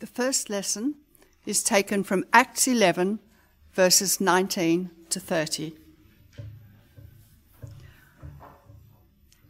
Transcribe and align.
The 0.00 0.06
first 0.06 0.48
lesson 0.48 0.94
is 1.44 1.62
taken 1.62 2.04
from 2.04 2.24
Acts 2.32 2.66
11, 2.66 3.18
verses 3.74 4.18
19 4.18 4.90
to 5.10 5.20
30. 5.20 5.74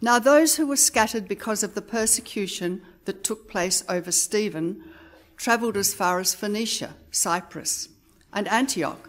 Now, 0.01 0.19
those 0.19 0.57
who 0.57 0.67
were 0.67 0.75
scattered 0.75 1.29
because 1.29 1.63
of 1.63 1.75
the 1.75 1.83
persecution 1.83 2.83
that 3.05 3.23
took 3.23 3.49
place 3.49 3.85
over 3.89 4.11
Stephen 4.11 4.83
travelled 5.37 5.77
as 5.77 5.95
far 5.95 6.19
as 6.19 6.35
Phoenicia, 6.35 6.97
Cyprus, 7.13 7.89
and 8.33 8.49
Antioch, 8.49 9.09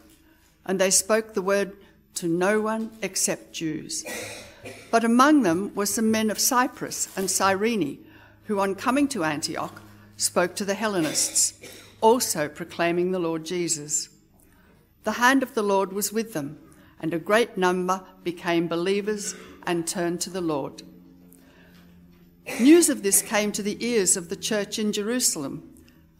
and 0.63 0.79
they 0.79 0.91
spoke 0.91 1.33
the 1.33 1.41
word 1.41 1.75
to 2.15 2.27
no 2.27 2.61
one 2.61 2.91
except 3.01 3.53
Jews. 3.53 4.05
But 4.91 5.03
among 5.03 5.41
them 5.41 5.73
were 5.73 5.87
some 5.87 6.11
men 6.11 6.29
of 6.29 6.37
Cyprus 6.37 7.09
and 7.17 7.31
Cyrene, 7.31 8.05
who, 8.45 8.59
on 8.59 8.75
coming 8.75 9.07
to 9.07 9.23
Antioch, 9.23 9.81
spoke 10.21 10.55
to 10.55 10.63
the 10.63 10.75
Hellenists, 10.75 11.53
also 11.99 12.47
proclaiming 12.47 13.11
the 13.11 13.19
Lord 13.19 13.43
Jesus. 13.43 14.09
The 15.03 15.13
hand 15.13 15.41
of 15.41 15.55
the 15.55 15.63
Lord 15.63 15.93
was 15.93 16.13
with 16.13 16.33
them, 16.33 16.59
and 16.99 17.11
a 17.11 17.19
great 17.19 17.57
number 17.57 18.03
became 18.23 18.67
believers 18.67 19.33
and 19.63 19.87
turned 19.87 20.21
to 20.21 20.29
the 20.29 20.41
Lord. 20.41 20.83
News 22.59 22.87
of 22.87 23.01
this 23.01 23.23
came 23.23 23.51
to 23.51 23.63
the 23.63 23.83
ears 23.83 24.15
of 24.15 24.29
the 24.29 24.35
church 24.35 24.77
in 24.77 24.91
Jerusalem, 24.91 25.67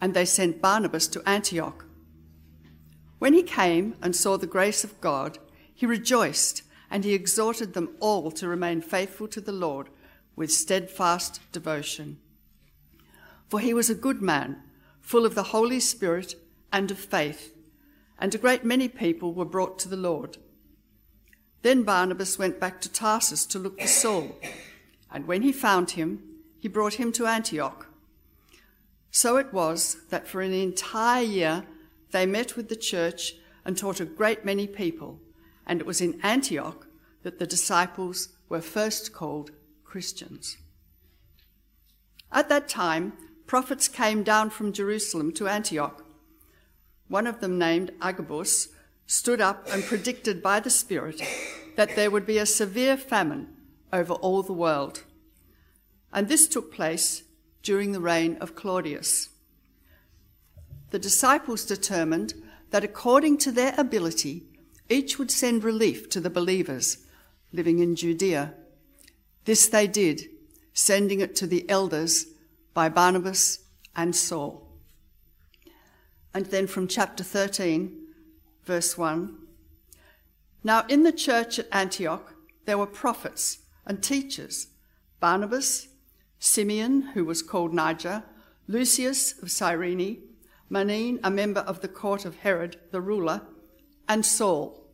and 0.02 0.16
they 0.16 0.26
sent 0.26 0.62
Barnabas 0.62 1.08
to 1.10 1.30
Antioch. 1.30 1.86
When 3.20 3.34
he 3.34 3.44
came 3.44 3.96
and 4.02 4.16
saw 4.16 4.36
the 4.36 4.48
grace 4.48 4.84
of 4.84 5.00
God, 5.00 5.38
he 5.76 5.86
rejoiced, 5.86 6.64
and 6.90 7.04
he 7.04 7.14
exhorted 7.14 7.74
them 7.74 7.96
all 8.00 8.32
to 8.32 8.48
remain 8.48 8.82
faithful 8.82 9.28
to 9.28 9.42
the 9.42 9.52
Lord 9.52 9.90
with 10.36 10.52
steadfast 10.52 11.40
devotion. 11.52 12.18
For 13.52 13.60
he 13.60 13.74
was 13.74 13.90
a 13.90 13.96
good 13.96 14.22
man, 14.22 14.62
full 15.02 15.26
of 15.26 15.36
the 15.36 15.52
Holy 15.52 15.82
Spirit 15.82 16.36
and 16.72 16.90
of 16.90 16.98
faith, 16.98 17.54
and 18.18 18.34
a 18.34 18.38
great 18.38 18.64
many 18.64 18.88
people 18.88 19.34
were 19.34 19.44
brought 19.44 19.78
to 19.80 19.90
the 19.90 19.98
Lord. 19.98 20.38
Then 21.62 21.84
Barnabas 21.84 22.40
went 22.40 22.62
back 22.62 22.80
to 22.80 22.90
Tarsus 22.90 23.46
to 23.48 23.60
look 23.60 23.82
for 23.82 23.88
Saul, 23.88 24.40
and 25.12 25.28
when 25.28 25.42
he 25.42 25.52
found 25.52 25.92
him, 25.92 26.24
he 26.60 26.70
brought 26.70 26.94
him 26.94 27.12
to 27.12 27.26
Antioch. 27.26 27.88
So 29.12 29.36
it 29.36 29.52
was 29.52 29.98
that 30.12 30.30
for 30.30 30.40
an 30.40 30.54
entire 30.54 31.22
year 31.22 31.66
they 32.12 32.26
met 32.26 32.56
with 32.56 32.70
the 32.70 32.78
church 32.78 33.34
and 33.66 33.78
taught 33.78 34.00
a 34.00 34.06
great 34.06 34.46
many 34.46 34.66
people, 34.66 35.20
and 35.68 35.82
it 35.82 35.86
was 35.86 36.00
in 36.00 36.22
Antioch 36.24 36.88
that 37.24 37.38
the 37.38 37.48
disciples 37.48 38.30
were 38.48 38.62
first 38.62 39.12
called 39.12 39.52
Christians. 39.84 40.56
At 42.32 42.48
that 42.48 42.70
time, 42.70 43.12
prophets 43.52 43.90
came 43.90 44.24
down 44.24 44.50
from 44.50 44.72
Jerusalem 44.72 45.30
to 45.34 45.46
Antioch. 45.46 46.06
One 47.10 47.28
of 47.28 47.42
them, 47.42 47.60
named 47.60 47.92
Agabus, 48.02 48.70
stood 49.08 49.42
up 49.42 49.68
and 49.74 49.84
predicted 49.84 50.42
by 50.42 50.62
the 50.62 50.70
Spirit 50.70 51.22
that 51.76 51.98
there 51.98 52.10
would 52.10 52.26
be 52.26 52.38
a 52.38 52.46
severe 52.46 52.96
famine 52.96 53.50
over 53.92 54.14
all 54.14 54.42
the 54.42 54.54
world. 54.54 55.04
And 56.14 56.30
this 56.30 56.48
took 56.48 56.74
place 56.74 57.24
during 57.62 57.92
the 57.92 58.00
reign 58.00 58.38
of 58.40 58.56
Claudius. 58.56 59.28
The 60.92 61.00
disciples 61.00 61.66
determined 61.66 62.34
that 62.70 62.86
according 62.86 63.38
to 63.40 63.52
their 63.52 63.76
ability, 63.78 64.44
each 64.88 65.20
would 65.20 65.30
send 65.30 65.66
relief 65.66 66.10
to 66.12 66.22
the 66.22 66.30
believers 66.30 67.00
living 67.52 67.80
in 67.80 67.98
Judea. 67.98 68.54
This 69.44 69.68
they 69.68 69.88
did, 69.88 70.30
sending 70.72 71.20
it 71.20 71.36
to 71.36 71.48
the 71.48 71.70
elders 71.70 72.28
by 72.74 72.90
Barnabas 72.90 73.60
and 73.96 74.16
Saul. 74.16 74.68
And 76.34 76.46
then 76.48 76.68
from 76.68 76.88
chapter 76.88 77.24
13, 77.24 77.98
verse 78.66 78.98
1 78.98 79.38
Now 80.64 80.86
in 80.88 81.04
the 81.04 81.12
church 81.12 81.60
at 81.60 81.68
Antioch 81.72 82.34
there 82.66 82.78
were 82.78 82.88
prophets 82.88 83.60
and 83.86 84.02
teachers 84.02 84.68
Barnabas, 85.20 85.88
Simeon, 86.40 87.02
who 87.14 87.26
was 87.26 87.44
called 87.44 87.74
Niger, 87.74 88.24
Lucius 88.68 89.40
of 89.42 89.52
Cyrene, 89.52 90.24
Manaen, 90.70 91.20
a 91.24 91.30
member 91.30 91.60
of 91.62 91.82
the 91.82 91.88
court 91.88 92.26
of 92.26 92.38
Herod 92.38 92.78
the 92.92 93.02
ruler, 93.02 93.42
and 94.08 94.26
Saul. 94.26 94.88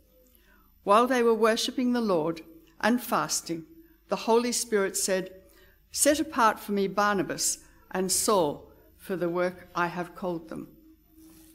While 0.83 1.07
they 1.07 1.23
were 1.23 1.33
worshipping 1.33 1.93
the 1.93 2.01
Lord 2.01 2.41
and 2.81 3.01
fasting, 3.01 3.65
the 4.09 4.15
Holy 4.15 4.51
Spirit 4.51 4.97
said, 4.97 5.31
Set 5.91 6.19
apart 6.19 6.59
for 6.59 6.71
me 6.71 6.87
Barnabas 6.87 7.59
and 7.91 8.11
Saul 8.11 8.71
for 8.97 9.15
the 9.15 9.29
work 9.29 9.69
I 9.75 9.87
have 9.87 10.15
called 10.15 10.49
them. 10.49 10.67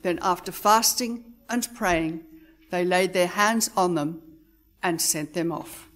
Then, 0.03 0.19
after 0.23 0.51
fasting 0.51 1.25
and 1.49 1.69
praying, 1.75 2.25
they 2.71 2.85
laid 2.85 3.13
their 3.13 3.27
hands 3.27 3.71
on 3.77 3.95
them 3.95 4.23
and 4.83 5.01
sent 5.01 5.35
them 5.35 5.53
off. 5.53 5.89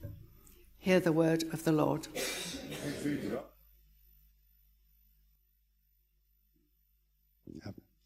Hear 0.79 1.01
the 1.01 1.13
word 1.13 1.45
of 1.53 1.65
the 1.65 1.73
Lord. 1.73 2.07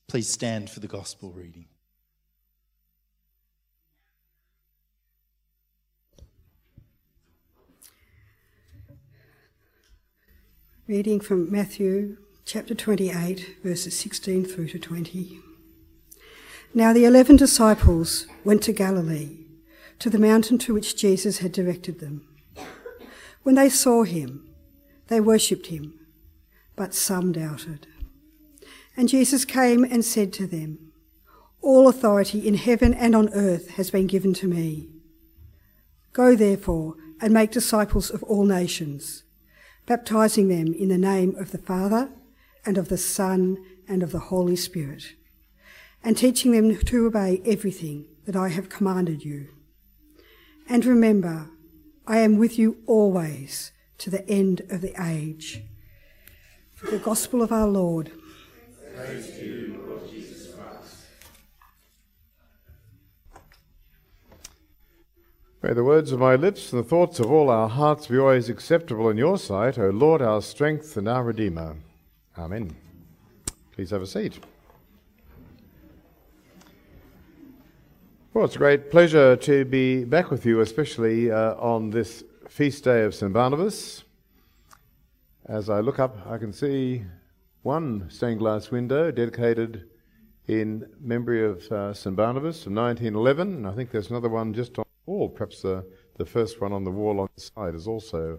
Please 0.06 0.28
stand 0.28 0.70
for 0.70 0.80
the 0.80 0.88
gospel 0.88 1.32
reading. 1.32 1.66
Reading 10.90 11.20
from 11.20 11.52
Matthew 11.52 12.16
chapter 12.44 12.74
28, 12.74 13.58
verses 13.62 13.96
16 13.96 14.44
through 14.44 14.66
to 14.70 14.78
20. 14.80 15.38
Now 16.74 16.92
the 16.92 17.04
eleven 17.04 17.36
disciples 17.36 18.26
went 18.42 18.64
to 18.64 18.72
Galilee, 18.72 19.44
to 20.00 20.10
the 20.10 20.18
mountain 20.18 20.58
to 20.58 20.74
which 20.74 20.96
Jesus 20.96 21.38
had 21.38 21.52
directed 21.52 22.00
them. 22.00 22.26
When 23.44 23.54
they 23.54 23.68
saw 23.68 24.02
him, 24.02 24.52
they 25.06 25.20
worshipped 25.20 25.68
him, 25.68 25.94
but 26.74 26.92
some 26.92 27.30
doubted. 27.30 27.86
And 28.96 29.08
Jesus 29.08 29.44
came 29.44 29.84
and 29.84 30.04
said 30.04 30.32
to 30.32 30.46
them, 30.48 30.90
All 31.62 31.86
authority 31.86 32.44
in 32.44 32.54
heaven 32.54 32.94
and 32.94 33.14
on 33.14 33.28
earth 33.32 33.76
has 33.76 33.92
been 33.92 34.08
given 34.08 34.34
to 34.34 34.48
me. 34.48 34.88
Go 36.12 36.34
therefore 36.34 36.96
and 37.20 37.32
make 37.32 37.52
disciples 37.52 38.10
of 38.10 38.24
all 38.24 38.44
nations 38.44 39.22
baptizing 39.86 40.48
them 40.48 40.72
in 40.72 40.88
the 40.88 40.98
name 40.98 41.34
of 41.36 41.52
the 41.52 41.58
Father 41.58 42.10
and 42.64 42.78
of 42.78 42.88
the 42.88 42.98
Son 42.98 43.58
and 43.88 44.02
of 44.02 44.12
the 44.12 44.18
Holy 44.18 44.56
Spirit, 44.56 45.14
and 46.04 46.16
teaching 46.16 46.52
them 46.52 46.76
to 46.76 47.06
obey 47.06 47.42
everything 47.44 48.06
that 48.26 48.36
I 48.36 48.48
have 48.48 48.68
commanded 48.68 49.24
you. 49.24 49.48
And 50.68 50.84
remember, 50.84 51.50
I 52.06 52.18
am 52.18 52.38
with 52.38 52.58
you 52.58 52.78
always 52.86 53.72
to 53.98 54.10
the 54.10 54.28
end 54.28 54.62
of 54.70 54.80
the 54.80 54.94
age. 55.02 55.62
For 56.74 56.90
the 56.90 56.98
gospel 56.98 57.42
of 57.42 57.52
our 57.52 57.68
Lord. 57.68 58.12
Praise 58.94 59.38
you, 59.40 59.84
Lord 59.86 60.08
Jesus 60.10 60.39
May 65.62 65.74
the 65.74 65.84
words 65.84 66.10
of 66.10 66.18
my 66.18 66.36
lips 66.36 66.72
and 66.72 66.82
the 66.82 66.88
thoughts 66.88 67.20
of 67.20 67.30
all 67.30 67.50
our 67.50 67.68
hearts 67.68 68.06
be 68.06 68.16
always 68.16 68.48
acceptable 68.48 69.10
in 69.10 69.18
your 69.18 69.36
sight, 69.36 69.78
O 69.78 69.90
Lord, 69.90 70.22
our 70.22 70.40
strength 70.40 70.96
and 70.96 71.06
our 71.06 71.22
Redeemer. 71.22 71.76
Amen. 72.38 72.74
Please 73.72 73.90
have 73.90 74.00
a 74.00 74.06
seat. 74.06 74.38
Well, 78.32 78.46
it's 78.46 78.54
a 78.54 78.58
great 78.58 78.90
pleasure 78.90 79.36
to 79.36 79.66
be 79.66 80.04
back 80.04 80.30
with 80.30 80.46
you, 80.46 80.60
especially 80.60 81.30
uh, 81.30 81.56
on 81.56 81.90
this 81.90 82.24
feast 82.48 82.84
day 82.84 83.04
of 83.04 83.14
St. 83.14 83.30
Barnabas. 83.30 84.04
As 85.44 85.68
I 85.68 85.80
look 85.80 85.98
up, 85.98 86.26
I 86.26 86.38
can 86.38 86.54
see 86.54 87.04
one 87.60 88.08
stained 88.08 88.38
glass 88.38 88.70
window 88.70 89.10
dedicated 89.10 89.90
in 90.46 90.86
memory 90.98 91.44
of 91.44 91.70
uh, 91.70 91.92
St. 91.92 92.16
Barnabas 92.16 92.64
from 92.64 92.76
1911, 92.76 93.56
and 93.56 93.66
I 93.66 93.72
think 93.72 93.90
there's 93.90 94.08
another 94.08 94.30
one 94.30 94.54
just 94.54 94.78
on 94.78 94.86
wall. 95.20 95.28
Perhaps 95.28 95.62
the, 95.62 95.84
the 96.16 96.24
first 96.24 96.60
one 96.60 96.72
on 96.72 96.84
the 96.84 96.90
wall 96.90 97.20
on 97.20 97.28
the 97.36 97.42
side 97.42 97.74
is 97.74 97.86
also 97.86 98.38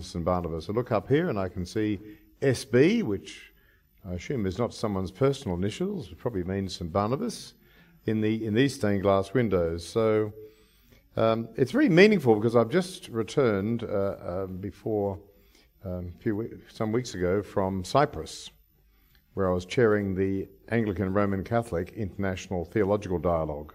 St. 0.00 0.24
Barnabas. 0.24 0.68
I 0.68 0.72
look 0.72 0.92
up 0.92 1.08
here 1.08 1.28
and 1.28 1.36
I 1.36 1.48
can 1.48 1.66
see 1.66 1.98
SB, 2.40 3.02
which 3.02 3.52
I 4.08 4.14
assume 4.14 4.46
is 4.46 4.56
not 4.56 4.72
someone's 4.72 5.10
personal 5.10 5.56
initials, 5.56 6.12
it 6.12 6.18
probably 6.18 6.44
means 6.44 6.76
St. 6.76 6.92
Barnabas, 6.92 7.54
in, 8.06 8.20
the, 8.20 8.46
in 8.46 8.54
these 8.54 8.74
stained 8.74 9.02
glass 9.02 9.34
windows. 9.34 9.84
So 9.84 10.32
um, 11.16 11.48
it's 11.56 11.72
very 11.72 11.88
meaningful 11.88 12.36
because 12.36 12.54
I've 12.54 12.70
just 12.70 13.08
returned 13.08 13.82
uh, 13.82 14.44
um, 14.44 14.58
before 14.58 15.18
um, 15.84 16.12
few, 16.20 16.60
some 16.72 16.92
weeks 16.92 17.14
ago 17.14 17.42
from 17.42 17.82
Cyprus, 17.82 18.50
where 19.34 19.50
I 19.50 19.52
was 19.52 19.64
chairing 19.64 20.14
the 20.14 20.48
Anglican 20.68 21.12
Roman 21.12 21.42
Catholic 21.42 21.92
International 21.96 22.64
Theological 22.64 23.18
Dialogue. 23.18 23.74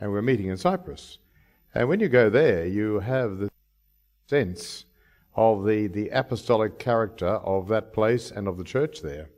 And 0.00 0.10
we're 0.10 0.22
meeting 0.22 0.48
in 0.48 0.56
Cyprus. 0.56 1.18
And 1.76 1.90
when 1.90 2.00
you 2.00 2.08
go 2.08 2.30
there, 2.30 2.64
you 2.64 3.00
have 3.00 3.36
the 3.36 3.50
sense 4.28 4.86
of 5.34 5.66
the, 5.66 5.88
the 5.88 6.08
apostolic 6.08 6.78
character 6.78 7.26
of 7.26 7.68
that 7.68 7.92
place 7.92 8.30
and 8.30 8.48
of 8.48 8.56
the 8.56 8.64
church 8.64 9.02
there. 9.02 9.28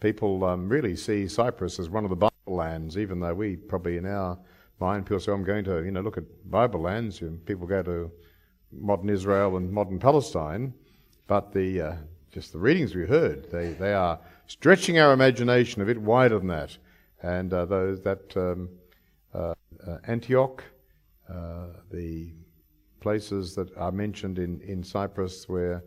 People 0.00 0.44
um, 0.44 0.66
really 0.66 0.96
see 0.96 1.28
Cyprus 1.28 1.78
as 1.78 1.90
one 1.90 2.04
of 2.04 2.08
the 2.08 2.16
Bible 2.16 2.32
lands, 2.46 2.96
even 2.96 3.20
though 3.20 3.34
we 3.34 3.56
probably 3.56 3.98
in 3.98 4.06
our 4.06 4.38
mind 4.80 5.04
people 5.04 5.20
say, 5.20 5.32
I'm 5.32 5.44
going 5.44 5.62
to, 5.64 5.84
you 5.84 5.90
know, 5.90 6.00
look 6.00 6.16
at 6.16 6.24
Bible 6.50 6.80
lands. 6.80 7.20
And 7.20 7.44
people 7.44 7.66
go 7.66 7.82
to 7.82 8.10
modern 8.72 9.10
Israel 9.10 9.58
and 9.58 9.70
modern 9.70 9.98
Palestine, 9.98 10.72
but 11.26 11.52
the 11.52 11.82
uh, 11.82 11.96
just 12.32 12.52
the 12.52 12.58
readings 12.58 12.94
we 12.94 13.04
heard, 13.04 13.50
they, 13.50 13.74
they 13.74 13.92
are 13.92 14.18
stretching 14.46 14.98
our 14.98 15.12
imagination 15.12 15.82
a 15.82 15.84
bit 15.84 16.00
wider 16.00 16.38
than 16.38 16.48
that. 16.48 16.78
And 17.22 17.52
uh, 17.52 17.66
those 17.66 18.00
that 18.00 18.34
um, 18.38 18.70
uh, 19.34 19.52
uh 19.86 19.98
Antioch, 20.06 20.64
the 21.90 22.32
places 23.00 23.54
that 23.54 23.76
are 23.76 23.92
mentioned 23.92 24.38
in, 24.38 24.60
in 24.62 24.82
Cyprus 24.82 25.48
where 25.48 25.84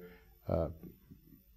uh, 0.48 0.68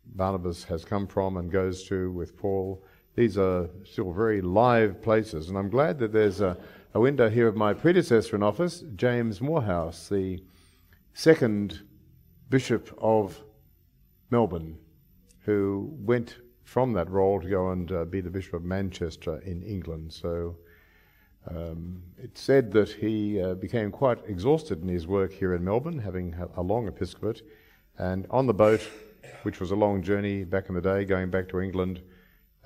Barnabas 0.07 0.65
has 0.65 0.85
come 0.85 1.07
from 1.07 1.37
and 1.37 1.51
goes 1.51 1.85
to 1.89 2.11
with 2.13 2.37
Paul, 2.37 2.83
these 3.15 3.37
are 3.37 3.69
still 3.85 4.13
very 4.13 4.41
live 4.41 5.03
places. 5.03 5.49
And 5.49 5.59
I'm 5.59 5.69
glad 5.69 5.99
that 5.99 6.13
there's 6.13 6.41
a, 6.41 6.57
a 6.95 7.01
window 7.01 7.29
here 7.29 7.47
of 7.47 7.57
my 7.57 7.75
predecessor 7.75 8.37
in 8.37 8.43
office, 8.43 8.85
James 8.97 9.41
Moorhouse, 9.41 10.09
the 10.09 10.43
second 11.13 11.83
Bishop 12.49 12.97
of 12.99 13.43
Melbourne, 14.31 14.79
who 15.41 15.95
went 15.99 16.39
from 16.65 16.93
that 16.93 17.11
role 17.11 17.41
to 17.41 17.49
go 17.49 17.71
and 17.71 17.93
uh, 17.93 18.05
be 18.05 18.21
the 18.21 18.31
Bishop 18.31 18.55
of 18.55 18.65
Manchester 18.65 19.41
in 19.45 19.63
England. 19.63 20.13
So 20.13 20.57
um, 21.49 22.03
it's 22.19 22.41
said 22.41 22.71
that 22.73 22.91
he 22.91 23.41
uh, 23.41 23.55
became 23.55 23.91
quite 23.91 24.19
exhausted 24.27 24.83
in 24.83 24.89
his 24.89 25.07
work 25.07 25.33
here 25.33 25.55
in 25.55 25.65
Melbourne, 25.65 25.99
having 25.99 26.35
a 26.57 26.63
long 26.63 26.87
episcopate. 26.87 27.43
And 27.99 28.27
on 28.31 28.47
the 28.47 28.55
boat, 28.55 28.87
which 29.43 29.61
was 29.61 29.71
a 29.71 29.77
long 29.77 30.03
journey 30.03 30.45
back 30.45 30.69
in 30.69 30.75
the 30.75 30.81
day, 30.81 31.05
going 31.05 31.31
back 31.31 31.49
to 31.49 31.61
England, 31.61 32.03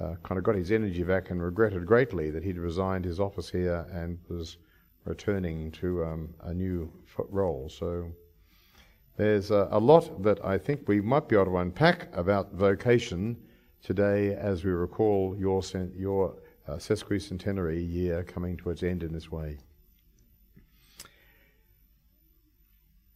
uh, 0.01 0.15
kind 0.25 0.39
of 0.39 0.45
got 0.45 0.57
his 0.57 0.73
energy 0.73 1.05
back 1.05 1.31
and 1.31 1.43
regretted 1.43 1.87
greatly 1.87 2.31
that 2.31 2.43
he'd 2.43 2.59
resigned 2.59 3.05
his 3.05 3.21
office 3.21 3.49
here 3.49 3.87
and 3.93 4.19
was 4.29 4.59
returning 5.05 5.71
to 5.71 6.05
um, 6.05 6.35
a 6.43 6.53
new 6.53 6.91
role. 7.29 7.69
So 7.69 8.11
there's 9.17 9.51
a, 9.51 9.69
a, 9.71 9.79
lot 9.79 10.23
that 10.23 10.45
I 10.45 10.59
think 10.59 10.89
we 10.89 11.01
might 11.01 11.29
be 11.29 11.37
able 11.37 11.47
to 11.47 11.59
unpack 11.59 12.15
about 12.17 12.53
vocation 12.55 13.37
today 13.83 14.35
as 14.35 14.65
we 14.65 14.73
recall 14.73 15.37
your, 15.39 15.63
your 15.97 16.35
uh, 16.69 16.73
sesquicentenary 16.75 17.91
year 17.91 18.23
coming 18.25 18.57
to 18.57 18.71
its 18.71 18.83
end 18.83 19.03
in 19.03 19.13
this 19.13 19.31
way. 19.31 19.59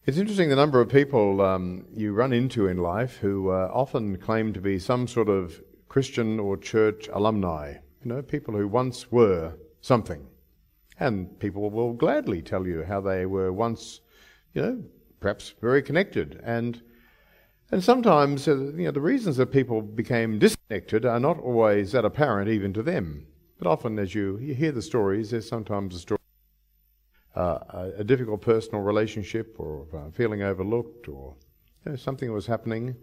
It's 0.08 0.16
interesting 0.16 0.48
the 0.48 0.56
number 0.56 0.80
of 0.80 0.88
people 0.88 1.42
um, 1.42 1.84
you 1.94 2.14
run 2.14 2.32
into 2.32 2.66
in 2.66 2.78
life 2.78 3.18
who 3.18 3.50
uh, 3.50 3.70
often 3.72 4.16
claim 4.16 4.54
to 4.54 4.60
be 4.60 4.78
some 4.78 5.06
sort 5.06 5.28
of 5.28 5.60
Christian 5.88 6.40
or 6.40 6.56
church 6.56 7.08
alumni. 7.12 7.74
You 8.02 8.08
know, 8.14 8.22
people 8.22 8.54
who 8.54 8.66
once 8.68 9.12
were 9.12 9.54
something. 9.82 10.26
And 10.98 11.38
people 11.38 11.68
will 11.70 11.92
gladly 11.92 12.42
tell 12.42 12.66
you 12.66 12.84
how 12.84 13.00
they 13.00 13.26
were 13.26 13.52
once, 13.52 14.00
you 14.54 14.62
know, 14.62 14.82
perhaps 15.20 15.54
very 15.60 15.82
connected. 15.82 16.40
And, 16.42 16.80
and 17.70 17.84
sometimes, 17.84 18.48
uh, 18.48 18.56
you 18.56 18.84
know, 18.84 18.90
the 18.90 19.00
reasons 19.00 19.36
that 19.36 19.52
people 19.52 19.82
became 19.82 20.38
disconnected 20.38 21.04
are 21.04 21.20
not 21.20 21.38
always 21.38 21.92
that 21.92 22.04
apparent 22.04 22.48
even 22.48 22.72
to 22.72 22.82
them. 22.82 23.26
But 23.58 23.66
often, 23.66 23.98
as 23.98 24.14
you, 24.14 24.36
hear 24.36 24.72
the 24.72 24.82
stories, 24.82 25.30
there's 25.30 25.48
sometimes 25.48 25.94
a 25.94 25.98
story, 25.98 26.18
uh, 27.34 27.58
a, 27.70 27.92
a, 27.98 28.04
difficult 28.04 28.40
personal 28.40 28.82
relationship 28.82 29.56
or 29.58 29.86
uh, 29.94 30.10
feeling 30.12 30.42
overlooked 30.42 31.08
or 31.08 31.34
you 31.84 31.92
know, 31.92 31.96
something 31.96 32.32
was 32.32 32.46
happening. 32.46 32.96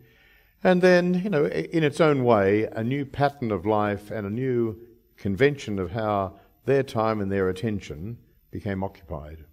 And 0.64 0.82
then, 0.82 1.22
you 1.24 1.30
know, 1.30 1.46
in 1.46 1.84
its 1.84 2.00
own 2.00 2.24
way, 2.24 2.68
a 2.72 2.84
new 2.84 3.06
pattern 3.06 3.52
of 3.52 3.66
life 3.66 4.12
and 4.12 4.26
a 4.26 4.30
new 4.30 4.80
convention 5.18 5.78
of 5.78 5.92
how 5.92 6.40
their 6.66 6.84
time 6.84 7.22
and 7.22 7.32
their 7.32 7.50
attention 7.50 8.18
became 8.52 8.84
occupied 8.84 9.46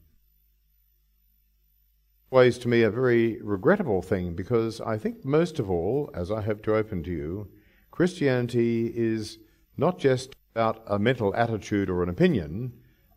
ways 2.32 2.56
to 2.56 2.66
me 2.66 2.82
a 2.82 2.90
very 2.90 3.40
regrettable 3.42 4.00
thing 4.00 4.34
because 4.34 4.80
I 4.80 4.96
think 4.96 5.22
most 5.22 5.58
of 5.58 5.70
all, 5.70 6.10
as 6.14 6.30
I 6.30 6.40
hope 6.40 6.62
to 6.64 6.74
open 6.74 7.02
to 7.02 7.10
you, 7.10 7.48
Christianity 7.90 8.90
is 8.96 9.38
not 9.76 9.98
just 9.98 10.34
about 10.54 10.82
a 10.86 10.98
mental 10.98 11.34
attitude 11.34 11.88
or 11.88 12.02
an 12.02 12.08
opinion, 12.08 12.72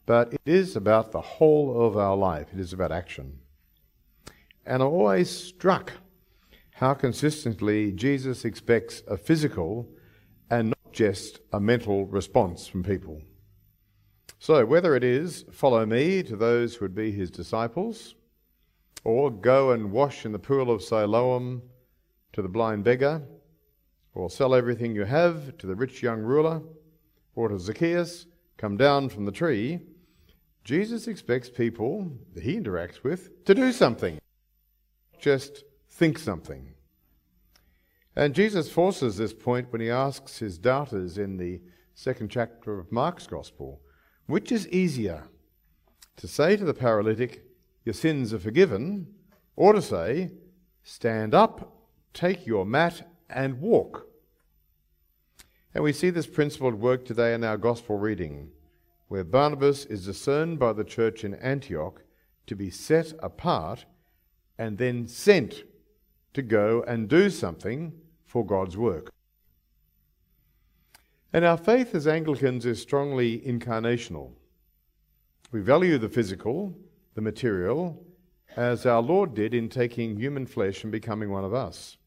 but 0.06 0.34
it 0.34 0.42
is 0.46 0.76
about 0.76 1.12
the 1.12 1.22
whole 1.22 1.86
of 1.86 1.98
our 1.98 2.16
life. 2.16 2.48
It 2.54 2.60
is 2.60 2.72
about 2.72 2.92
action. 2.92 3.40
And 4.66 4.82
I'm 4.82 4.90
always 4.90 5.30
struck 5.30 5.92
how 6.76 6.94
consistently 6.94 7.92
Jesus 7.92 8.46
expects 8.46 9.04
a 9.08 9.18
physical 9.18 9.90
and 10.50 10.70
not 10.70 10.94
just 10.94 11.40
a 11.52 11.60
mental 11.60 12.06
response 12.06 12.68
from 12.68 12.84
people. 12.84 13.22
So, 14.40 14.66
whether 14.66 14.96
it 14.96 15.04
is 15.04 15.46
follow 15.52 15.86
me 15.86 16.24
to 16.24 16.36
those 16.36 16.76
who 16.76 16.86
would 16.86 16.96
be 16.96 17.12
his 17.12 17.32
disciples, 17.32 18.16
or 19.04 19.30
go 19.32 19.72
and 19.72 19.92
wash 19.92 20.26
in 20.26 20.32
the 20.32 20.40
pool 20.40 20.72
of 20.72 20.84
Siloam 20.84 21.62
to 22.34 22.42
the 22.42 22.50
blind 22.50 22.84
beggar, 22.84 23.24
or 24.14 24.30
sell 24.30 24.56
everything 24.56 24.96
you 24.96 25.04
have 25.04 25.58
to 25.58 25.68
the 25.68 25.76
rich 25.76 26.02
young 26.02 26.20
ruler, 26.20 26.62
or 27.36 27.58
Zacchaeus, 27.60 28.26
come 28.58 28.78
down 28.78 29.10
from 29.10 29.26
the 29.26 29.32
tree, 29.32 29.80
Jesus 30.64 31.08
expects 31.08 31.50
people 31.50 32.12
that 32.34 32.44
he 32.44 32.60
interacts 32.60 33.04
with 33.04 33.46
to 33.46 33.54
do 33.54 33.72
something, 33.72 34.20
just 35.20 35.64
think 35.90 36.18
something. 36.18 36.74
And 38.16 38.34
Jesus 38.34 38.72
forces 38.72 39.18
this 39.18 39.34
point 39.34 39.72
when 39.72 39.82
he 39.82 39.90
asks 39.90 40.40
his 40.40 40.58
doubters 40.58 41.18
in 41.18 41.38
the 41.38 41.62
second 41.94 42.30
chapter 42.30 42.80
of 42.80 42.92
Mark's 42.92 43.28
Gospel 43.28 43.82
which 44.28 44.52
is 44.52 44.68
easier, 44.70 45.28
to 46.18 46.28
say 46.28 46.56
to 46.56 46.66
the 46.66 46.74
paralytic, 46.74 47.44
your 47.84 47.94
sins 47.94 48.34
are 48.34 48.40
forgiven, 48.40 49.08
or 49.56 49.74
to 49.74 49.82
say, 49.82 50.32
stand 50.84 51.34
up, 51.34 51.90
take 52.14 52.48
your 52.48 52.66
mat, 52.66 53.08
and 53.30 53.60
walk. 53.60 54.08
And 55.76 55.84
we 55.84 55.92
see 55.92 56.10
this 56.10 56.26
principle 56.26 56.70
at 56.70 56.78
work 56.78 57.04
today 57.04 57.34
in 57.34 57.44
our 57.44 57.58
gospel 57.58 57.98
reading, 57.98 58.50
where 59.10 59.26
Barnabas 59.26 59.84
is 59.86 60.06
discerned 60.06 60.58
by 60.58 60.72
the 60.72 60.86
church 60.86 61.26
in 61.26 61.34
Antioch 61.36 62.02
to 62.48 62.56
be 62.56 62.70
set 62.70 63.12
apart 63.22 63.84
and 64.58 64.78
then 64.78 65.06
sent 65.06 65.66
to 66.34 66.42
go 66.42 66.82
and 66.88 67.10
do 67.10 67.30
something 67.30 67.92
for 68.26 68.46
God's 68.46 68.78
work. 68.78 69.12
And 71.34 71.44
our 71.44 71.58
faith 71.58 71.94
as 71.94 72.08
Anglicans 72.08 72.66
is 72.66 72.82
strongly 72.82 73.40
incarnational. 73.42 74.32
We 75.52 75.60
value 75.60 75.98
the 75.98 76.08
physical, 76.08 76.74
the 77.16 77.22
material, 77.22 78.02
as 78.56 78.86
our 78.86 79.02
Lord 79.02 79.34
did 79.34 79.54
in 79.54 79.68
taking 79.68 80.16
human 80.16 80.46
flesh 80.46 80.84
and 80.84 80.92
becoming 80.92 81.32
one 81.32 81.44
of 81.44 81.54
us. 81.54 81.98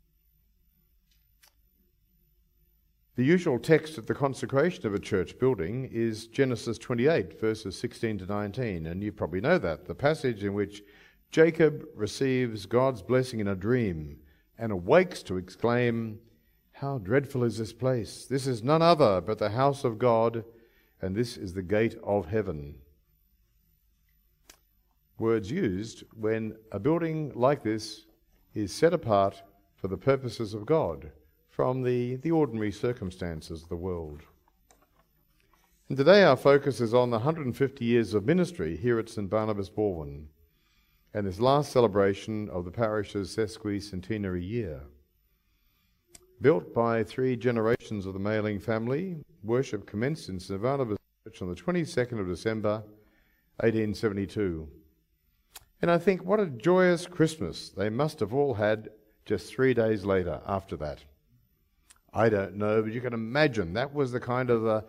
The 3.18 3.24
usual 3.24 3.58
text 3.58 3.98
at 3.98 4.06
the 4.06 4.14
consecration 4.14 4.86
of 4.86 4.94
a 4.94 5.00
church 5.00 5.40
building 5.40 5.90
is 5.92 6.28
Genesis 6.28 6.78
28, 6.78 7.40
verses 7.40 7.76
16 7.76 8.18
to 8.18 8.26
19, 8.26 8.86
and 8.86 9.02
you 9.02 9.10
probably 9.10 9.40
know 9.40 9.58
that, 9.58 9.86
the 9.86 9.94
passage 9.96 10.44
in 10.44 10.54
which 10.54 10.84
Jacob 11.32 11.84
receives 11.96 12.64
God's 12.64 13.02
blessing 13.02 13.40
in 13.40 13.48
a 13.48 13.56
dream 13.56 14.20
and 14.56 14.70
awakes 14.70 15.24
to 15.24 15.36
exclaim, 15.36 16.20
How 16.70 16.98
dreadful 16.98 17.42
is 17.42 17.58
this 17.58 17.72
place! 17.72 18.24
This 18.24 18.46
is 18.46 18.62
none 18.62 18.82
other 18.82 19.20
but 19.20 19.38
the 19.38 19.50
house 19.50 19.82
of 19.82 19.98
God, 19.98 20.44
and 21.02 21.16
this 21.16 21.36
is 21.36 21.52
the 21.54 21.62
gate 21.62 21.96
of 22.04 22.26
heaven 22.26 22.76
words 25.18 25.50
used 25.50 26.04
when 26.14 26.54
a 26.70 26.78
building 26.78 27.32
like 27.34 27.64
this 27.64 28.06
is 28.54 28.72
set 28.72 28.94
apart 28.94 29.42
for 29.74 29.88
the 29.88 29.98
purposes 29.98 30.54
of 30.54 30.64
God 30.64 31.10
from 31.58 31.82
the, 31.82 32.14
the 32.14 32.30
ordinary 32.30 32.70
circumstances 32.70 33.64
of 33.64 33.68
the 33.68 33.74
world. 33.74 34.20
And 35.88 35.98
today 35.98 36.22
our 36.22 36.36
focus 36.36 36.80
is 36.80 36.94
on 36.94 37.10
the 37.10 37.16
150 37.16 37.84
years 37.84 38.14
of 38.14 38.24
ministry 38.24 38.76
here 38.76 38.96
at 39.00 39.08
St 39.08 39.28
Barnabas 39.28 39.68
Balwyn 39.68 40.26
and 41.12 41.26
this 41.26 41.40
last 41.40 41.72
celebration 41.72 42.48
of 42.50 42.64
the 42.64 42.70
parish's 42.70 43.34
sesquicentenary 43.34 44.48
year. 44.48 44.82
Built 46.40 46.72
by 46.72 47.02
three 47.02 47.34
generations 47.34 48.06
of 48.06 48.12
the 48.12 48.20
Mailing 48.20 48.60
family, 48.60 49.16
worship 49.42 49.84
commenced 49.84 50.28
in 50.28 50.38
St 50.38 50.62
Barnabas 50.62 50.96
Church 51.24 51.42
on 51.42 51.48
the 51.48 51.56
22nd 51.56 52.20
of 52.20 52.28
December 52.28 52.84
1872 53.56 54.68
and 55.82 55.90
I 55.90 55.98
think 55.98 56.24
what 56.24 56.38
a 56.38 56.46
joyous 56.46 57.08
Christmas 57.08 57.70
they 57.70 57.90
must 57.90 58.20
have 58.20 58.32
all 58.32 58.54
had 58.54 58.90
just 59.24 59.52
three 59.52 59.74
days 59.74 60.04
later 60.04 60.40
after 60.46 60.76
that. 60.76 61.02
I 62.18 62.28
don't 62.28 62.56
know, 62.56 62.82
but 62.82 62.92
you 62.92 63.00
can 63.00 63.14
imagine 63.14 63.74
that 63.74 63.94
was 63.94 64.10
the 64.10 64.18
kind 64.18 64.50
of 64.50 64.62
the, 64.62 64.84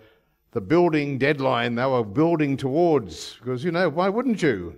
the 0.50 0.62
building 0.62 1.20
deadline 1.20 1.76
they 1.76 1.86
were 1.86 2.04
building 2.04 2.58
towards. 2.58 3.36
Because, 3.36 3.64
you 3.64 3.72
know, 3.72 3.88
why 3.88 4.10
wouldn't 4.10 4.42
you? 4.42 4.76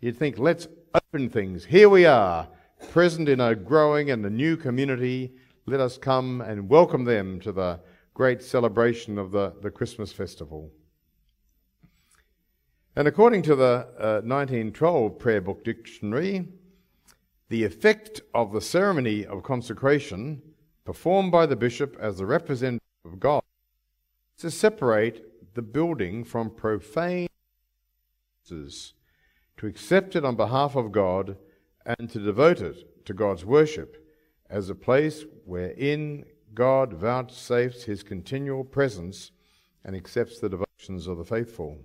You'd 0.00 0.16
think, 0.16 0.36
let's 0.36 0.66
open 0.96 1.30
things. 1.30 1.64
Here 1.64 1.88
we 1.88 2.04
are, 2.04 2.48
present 2.90 3.28
in 3.28 3.38
a 3.38 3.54
growing 3.54 4.10
and 4.10 4.26
a 4.26 4.30
new 4.30 4.56
community. 4.56 5.34
Let 5.66 5.78
us 5.78 5.96
come 5.96 6.40
and 6.40 6.68
welcome 6.68 7.04
them 7.04 7.38
to 7.38 7.52
the 7.52 7.78
great 8.14 8.42
celebration 8.42 9.16
of 9.16 9.30
the, 9.30 9.54
the 9.62 9.70
Christmas 9.70 10.12
festival. 10.12 10.72
And 12.96 13.06
according 13.06 13.42
to 13.42 13.54
the 13.54 13.86
uh, 13.96 14.22
1912 14.24 15.20
Prayer 15.20 15.40
Book 15.40 15.62
Dictionary, 15.62 16.48
the 17.48 17.62
effect 17.62 18.22
of 18.34 18.52
the 18.52 18.60
ceremony 18.60 19.24
of 19.24 19.44
consecration 19.44 20.42
performed 20.84 21.30
by 21.30 21.46
the 21.46 21.56
bishop 21.56 21.96
as 22.00 22.18
the 22.18 22.26
representative 22.26 22.80
of 23.04 23.20
God 23.20 23.42
to 24.38 24.50
separate 24.50 25.54
the 25.54 25.62
building 25.62 26.24
from 26.24 26.50
profane 26.50 27.28
uses, 28.44 28.94
to 29.56 29.66
accept 29.66 30.16
it 30.16 30.24
on 30.24 30.34
behalf 30.34 30.74
of 30.74 30.92
God, 30.92 31.36
and 31.84 32.10
to 32.10 32.18
devote 32.18 32.60
it 32.60 33.04
to 33.06 33.14
God's 33.14 33.44
worship 33.44 34.08
as 34.48 34.68
a 34.68 34.74
place 34.74 35.24
wherein 35.44 36.24
God 36.54 36.92
vouchsafes 36.92 37.84
his 37.84 38.02
continual 38.02 38.64
presence 38.64 39.30
and 39.84 39.96
accepts 39.96 40.38
the 40.38 40.48
devotions 40.48 41.06
of 41.06 41.18
the 41.18 41.24
faithful. 41.24 41.78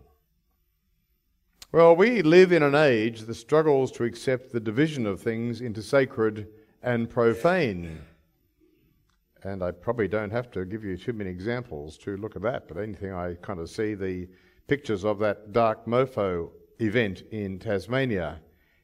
Well, 1.72 1.96
we 1.96 2.22
live 2.22 2.52
in 2.52 2.64
an 2.64 2.76
age 2.76 3.22
that 3.22 3.36
struggles 3.36 3.92
to 3.94 4.04
accept 4.04 4.52
the 4.52 4.60
division 4.60 5.06
of 5.06 5.22
things 5.22 5.62
into 5.62 5.82
sacred 5.82 6.48
and 6.82 7.10
profane. 7.10 8.02
And 9.44 9.64
I 9.64 9.72
probably 9.72 10.08
don't 10.08 10.32
have 10.32 10.52
to 10.52 10.66
give 10.66 10.84
you 10.84 10.98
too 10.98 11.14
many 11.14 11.30
examples 11.30 11.98
to 12.00 12.18
look 12.18 12.36
at 12.36 12.42
that, 12.42 12.68
but 12.68 12.78
anything 12.78 13.14
I 13.14 13.36
kind 13.36 13.60
of 13.60 13.70
see 13.70 13.94
the 13.94 14.28
pictures 14.68 15.06
of 15.06 15.20
that 15.20 15.54
dark 15.54 15.86
mofo 15.86 16.50
event 16.80 17.24
in 17.32 17.60
Tasmania. 17.60 18.40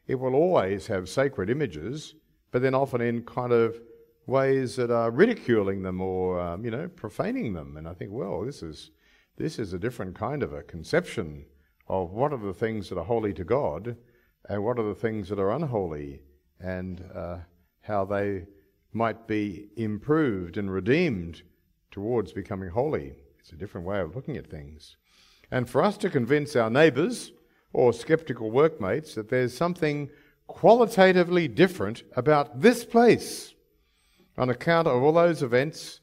It 0.08 0.16
will 0.16 0.36
always 0.36 0.88
have 0.88 1.10
sacred 1.10 1.50
images, 1.50 2.16
but 2.52 2.62
then 2.62 2.76
often 2.76 3.02
in 3.02 3.24
kind 3.24 3.52
of 3.52 3.80
ways 4.26 4.76
that 4.78 4.92
are 4.92 5.12
ridiculing 5.12 5.82
them 5.82 6.00
or 6.00 6.40
um, 6.40 6.64
you 6.64 6.72
know 6.72 6.88
profaning 6.88 7.54
them. 7.54 7.78
And 7.78 7.88
I 7.88 7.94
think, 7.94 8.12
well, 8.12 8.42
this 8.46 8.64
is 8.64 8.92
this 9.38 9.60
is 9.60 9.74
a 9.74 9.80
different 9.80 10.16
kind 10.16 10.44
of 10.44 10.54
a 10.54 10.64
conception 10.64 11.46
of 11.88 12.12
what 12.12 12.32
are 12.32 12.38
the 12.38 12.54
things 12.54 12.90
that 12.90 12.98
are 12.98 13.04
holy 13.06 13.34
to 13.34 13.44
God 13.44 13.98
and 14.50 14.64
what 14.64 14.78
are 14.78 14.88
the 14.88 14.96
things 14.96 15.30
that 15.30 15.40
are 15.40 15.52
unholy, 15.52 16.22
and 16.60 17.04
uh, 17.16 17.38
how 17.82 18.06
they 18.06 18.46
might 18.94 19.28
be 19.28 19.68
improved 19.76 20.58
and 20.58 20.72
redeemed 20.72 21.42
towards 21.92 22.34
becoming 22.34 22.70
holy. 22.70 23.14
It's 23.40 23.52
a 23.52 23.56
different 23.56 23.88
way 23.88 24.00
of 24.00 24.16
looking 24.16 24.38
at 24.38 24.50
things. 24.50 24.96
And 25.52 25.70
for 25.70 25.84
us 25.84 25.98
to 25.98 26.10
convince 26.10 26.56
our 26.56 26.70
neighbours 26.70 27.32
or 27.74 27.94
skeptical 27.94 28.52
workmates 28.52 29.16
that 29.16 29.30
there's 29.30 29.56
something 29.56 30.10
qualitatively 30.48 31.48
different 31.48 32.04
about 32.16 32.62
this 32.62 32.86
place 32.86 33.54
on 34.38 34.50
account 34.50 34.88
of 34.88 35.02
all 35.02 35.14
those 35.14 35.44
events 35.44 36.00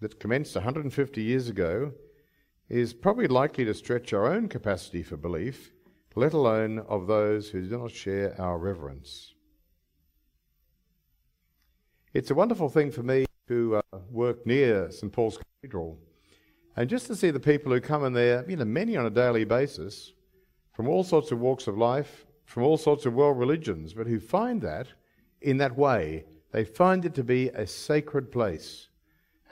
that 0.00 0.18
commenced 0.18 0.54
150 0.54 1.22
years 1.22 1.48
ago 1.48 1.92
is 2.68 2.94
probably 2.94 3.26
likely 3.26 3.64
to 3.64 3.74
stretch 3.74 4.12
our 4.12 4.32
own 4.32 4.48
capacity 4.48 5.02
for 5.02 5.16
belief, 5.16 5.72
let 6.14 6.32
alone 6.32 6.78
of 6.88 7.06
those 7.06 7.50
who 7.50 7.62
do 7.62 7.78
not 7.78 7.90
share 7.90 8.40
our 8.40 8.58
reverence. 8.58 9.34
It's 12.12 12.32
a 12.32 12.34
wonderful 12.34 12.68
thing 12.68 12.90
for 12.90 13.04
me 13.04 13.24
to 13.46 13.76
uh, 13.76 13.98
work 14.10 14.44
near 14.44 14.90
St 14.90 15.12
Paul's 15.12 15.38
Cathedral 15.38 15.96
and 16.76 16.90
just 16.90 17.06
to 17.06 17.14
see 17.14 17.30
the 17.30 17.38
people 17.38 17.70
who 17.70 17.80
come 17.80 18.04
in 18.04 18.12
there, 18.12 18.44
you 18.48 18.56
know, 18.56 18.64
many 18.64 18.96
on 18.96 19.06
a 19.06 19.10
daily 19.10 19.44
basis, 19.44 20.12
from 20.72 20.88
all 20.88 21.04
sorts 21.04 21.30
of 21.30 21.38
walks 21.38 21.68
of 21.68 21.78
life, 21.78 22.26
from 22.46 22.64
all 22.64 22.76
sorts 22.76 23.06
of 23.06 23.14
world 23.14 23.38
religions, 23.38 23.94
but 23.94 24.08
who 24.08 24.18
find 24.18 24.60
that 24.62 24.88
in 25.42 25.58
that 25.58 25.76
way 25.76 26.24
they 26.50 26.64
find 26.64 27.04
it 27.04 27.14
to 27.14 27.22
be 27.22 27.48
a 27.50 27.64
sacred 27.64 28.32
place. 28.32 28.88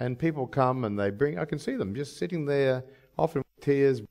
And 0.00 0.18
people 0.18 0.48
come 0.48 0.84
and 0.84 0.98
they 0.98 1.10
bring, 1.10 1.38
I 1.38 1.44
can 1.44 1.60
see 1.60 1.76
them 1.76 1.94
just 1.94 2.16
sitting 2.16 2.44
there, 2.44 2.82
often 3.16 3.42
with 3.42 3.64
tears, 3.64 4.02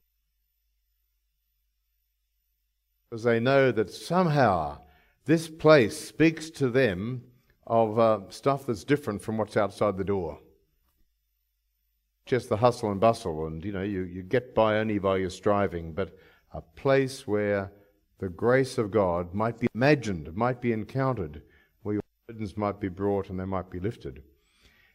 because 3.10 3.24
they 3.24 3.42
know 3.42 3.74
that 3.74 3.92
somehow 3.92 4.80
this 5.26 5.50
place 5.50 6.00
speaks 6.00 6.50
to 6.52 6.70
them 6.70 7.24
of 7.68 8.00
uh, 8.00 8.20
stuff 8.30 8.66
that's 8.66 8.84
different 8.84 9.22
from 9.22 9.38
what's 9.38 9.58
outside 9.58 9.98
the 9.98 10.04
door. 10.04 10.40
Just 12.26 12.50
the 12.50 12.58
hustle 12.58 12.92
and 12.92 13.00
bustle, 13.00 13.46
and 13.48 13.64
you 13.64 13.72
know, 13.72 13.84
you, 13.84 14.02
you 14.02 14.24
get 14.24 14.56
by 14.56 14.78
only 14.78 15.00
by 15.00 15.18
your 15.18 15.30
striving, 15.30 15.94
but 15.94 16.18
a 16.54 16.62
place 16.62 17.28
where 17.28 17.72
the 18.20 18.30
grace 18.30 18.78
of 18.78 18.90
God 18.90 19.34
might 19.34 19.60
be 19.60 19.68
imagined, 19.76 20.34
might 20.36 20.62
be 20.62 20.72
encountered, 20.72 21.44
where 21.84 21.96
your 21.96 22.04
burdens 22.28 22.58
might 22.58 22.80
be 22.80 22.90
brought 22.90 23.30
and 23.30 23.40
they 23.40 23.46
might 23.46 23.70
be 23.70 23.80
lifted. 23.80 24.24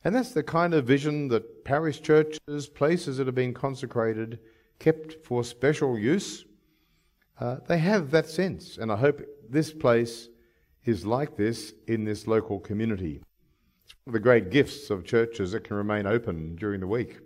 And 0.04 0.14
that's 0.14 0.32
the 0.32 0.42
kind 0.42 0.74
of 0.74 0.86
vision 0.86 1.28
that 1.28 1.64
parish 1.64 2.02
churches, 2.02 2.66
places 2.66 3.18
that 3.18 3.26
have 3.26 3.36
been 3.36 3.54
consecrated, 3.54 4.40
kept 4.78 5.24
for 5.24 5.44
special 5.44 5.96
use, 5.96 6.44
uh, 7.38 7.56
they 7.68 7.78
have 7.78 8.10
that 8.10 8.28
sense. 8.28 8.78
And 8.78 8.90
I 8.90 8.96
hope 8.96 9.20
this 9.48 9.72
place 9.72 10.28
is 10.84 11.06
like 11.06 11.36
this 11.36 11.74
in 11.86 12.04
this 12.04 12.26
local 12.26 12.58
community. 12.58 13.22
It's 13.84 13.94
one 14.04 14.10
of 14.10 14.12
the 14.14 14.20
great 14.20 14.50
gifts 14.50 14.90
of 14.90 15.04
churches 15.04 15.52
that 15.52 15.64
can 15.64 15.76
remain 15.76 16.06
open 16.06 16.56
during 16.56 16.80
the 16.80 16.86
week. 16.86 17.18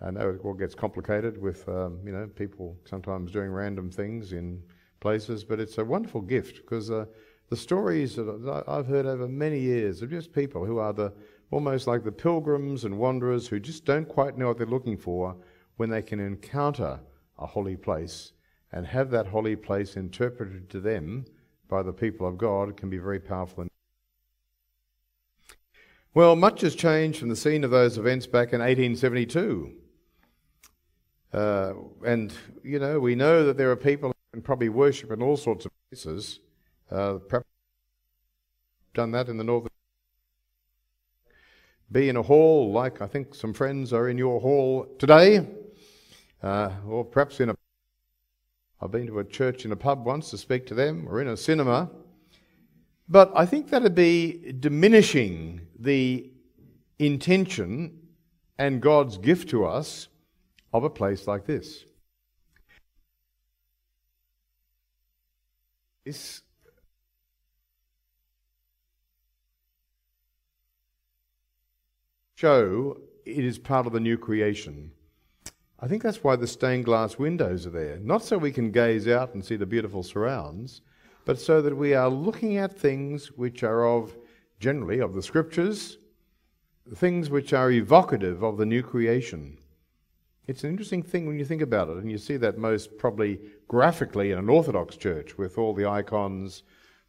I 0.00 0.10
know 0.10 0.30
it 0.30 0.40
all 0.44 0.54
gets 0.54 0.74
complicated 0.74 1.40
with 1.40 1.68
um, 1.68 2.00
you 2.04 2.12
know 2.12 2.26
people 2.26 2.76
sometimes 2.84 3.30
doing 3.30 3.50
random 3.50 3.90
things 3.90 4.32
in 4.32 4.62
places, 5.00 5.44
but 5.44 5.60
it's 5.60 5.78
a 5.78 5.84
wonderful 5.84 6.20
gift 6.20 6.56
because 6.62 6.90
uh, 6.90 7.04
the 7.50 7.56
stories 7.56 8.16
that 8.16 8.64
I've 8.66 8.86
heard 8.86 9.06
over 9.06 9.28
many 9.28 9.60
years 9.60 10.02
of 10.02 10.10
just 10.10 10.32
people 10.32 10.64
who 10.64 10.78
are 10.78 10.92
the 10.92 11.12
almost 11.50 11.86
like 11.86 12.02
the 12.02 12.10
pilgrims 12.10 12.84
and 12.84 12.98
wanderers 12.98 13.46
who 13.46 13.60
just 13.60 13.84
don't 13.84 14.08
quite 14.08 14.38
know 14.38 14.48
what 14.48 14.58
they're 14.58 14.66
looking 14.66 14.96
for 14.96 15.36
when 15.76 15.90
they 15.90 16.02
can 16.02 16.18
encounter 16.18 16.98
a 17.38 17.46
holy 17.46 17.76
place 17.76 18.32
and 18.72 18.86
have 18.86 19.10
that 19.10 19.26
holy 19.26 19.54
place 19.54 19.96
interpreted 19.96 20.70
to 20.70 20.80
them 20.80 21.24
by 21.72 21.82
the 21.82 21.92
people 21.92 22.26
of 22.26 22.36
God 22.36 22.76
can 22.76 22.90
be 22.90 22.98
very 22.98 23.18
powerful. 23.18 23.66
Well, 26.12 26.36
much 26.36 26.60
has 26.60 26.74
changed 26.74 27.18
from 27.18 27.30
the 27.30 27.36
scene 27.36 27.64
of 27.64 27.70
those 27.70 27.96
events 27.96 28.26
back 28.26 28.52
in 28.52 28.60
1872. 28.60 29.72
Uh, 31.32 31.72
and, 32.04 32.34
you 32.62 32.78
know, 32.78 33.00
we 33.00 33.14
know 33.14 33.46
that 33.46 33.56
there 33.56 33.70
are 33.70 33.76
people 33.76 34.10
who 34.10 34.14
can 34.34 34.42
probably 34.42 34.68
worship 34.68 35.10
in 35.12 35.22
all 35.22 35.38
sorts 35.38 35.64
of 35.64 35.72
places. 35.88 36.40
Uh, 36.90 37.16
done 38.92 39.12
that 39.12 39.30
in 39.30 39.38
the 39.38 39.44
northern. 39.44 39.70
Be 41.90 42.10
in 42.10 42.18
a 42.18 42.22
hall 42.22 42.70
like 42.70 43.00
I 43.00 43.06
think 43.06 43.34
some 43.34 43.54
friends 43.54 43.94
are 43.94 44.10
in 44.10 44.18
your 44.18 44.42
hall 44.42 44.86
today, 44.98 45.46
uh, 46.42 46.70
or 46.86 47.02
perhaps 47.02 47.40
in 47.40 47.48
a. 47.48 47.56
I've 48.82 48.90
been 48.90 49.06
to 49.06 49.20
a 49.20 49.24
church 49.24 49.64
in 49.64 49.70
a 49.70 49.76
pub 49.76 50.04
once 50.04 50.30
to 50.30 50.38
speak 50.38 50.66
to 50.66 50.74
them, 50.74 51.06
or 51.08 51.20
in 51.20 51.28
a 51.28 51.36
cinema. 51.36 51.88
But 53.08 53.30
I 53.36 53.46
think 53.46 53.70
that'd 53.70 53.94
be 53.94 54.52
diminishing 54.58 55.60
the 55.78 56.28
intention 56.98 58.00
and 58.58 58.80
God's 58.80 59.18
gift 59.18 59.50
to 59.50 59.66
us 59.66 60.08
of 60.72 60.82
a 60.82 60.90
place 60.90 61.28
like 61.28 61.46
this. 61.46 61.84
This 66.04 66.42
show 72.34 73.00
it 73.24 73.44
is 73.44 73.60
part 73.60 73.86
of 73.86 73.92
the 73.92 74.00
new 74.00 74.18
creation. 74.18 74.90
I 75.82 75.88
think 75.88 76.04
that's 76.04 76.22
why 76.22 76.36
the 76.36 76.46
stained 76.46 76.84
glass 76.84 77.18
windows 77.18 77.66
are 77.66 77.70
there. 77.70 77.98
Not 77.98 78.22
so 78.22 78.38
we 78.38 78.52
can 78.52 78.70
gaze 78.70 79.08
out 79.08 79.34
and 79.34 79.44
see 79.44 79.56
the 79.56 79.66
beautiful 79.66 80.04
surrounds, 80.04 80.80
but 81.24 81.40
so 81.40 81.60
that 81.60 81.76
we 81.76 81.92
are 81.92 82.08
looking 82.08 82.56
at 82.56 82.78
things 82.78 83.32
which 83.32 83.64
are 83.64 83.84
of, 83.84 84.16
generally, 84.60 85.00
of 85.00 85.12
the 85.12 85.22
scriptures, 85.22 85.98
things 86.94 87.30
which 87.30 87.52
are 87.52 87.72
evocative 87.72 88.44
of 88.44 88.58
the 88.58 88.66
new 88.66 88.80
creation. 88.80 89.58
It's 90.46 90.62
an 90.62 90.70
interesting 90.70 91.02
thing 91.02 91.26
when 91.26 91.36
you 91.36 91.44
think 91.44 91.62
about 91.62 91.88
it, 91.88 91.96
and 91.96 92.12
you 92.12 92.18
see 92.18 92.36
that 92.36 92.58
most 92.58 92.96
probably 92.96 93.40
graphically 93.66 94.30
in 94.30 94.38
an 94.38 94.48
Orthodox 94.48 94.96
church 94.96 95.36
with 95.36 95.58
all 95.58 95.74
the 95.74 95.86
icons, 95.86 96.62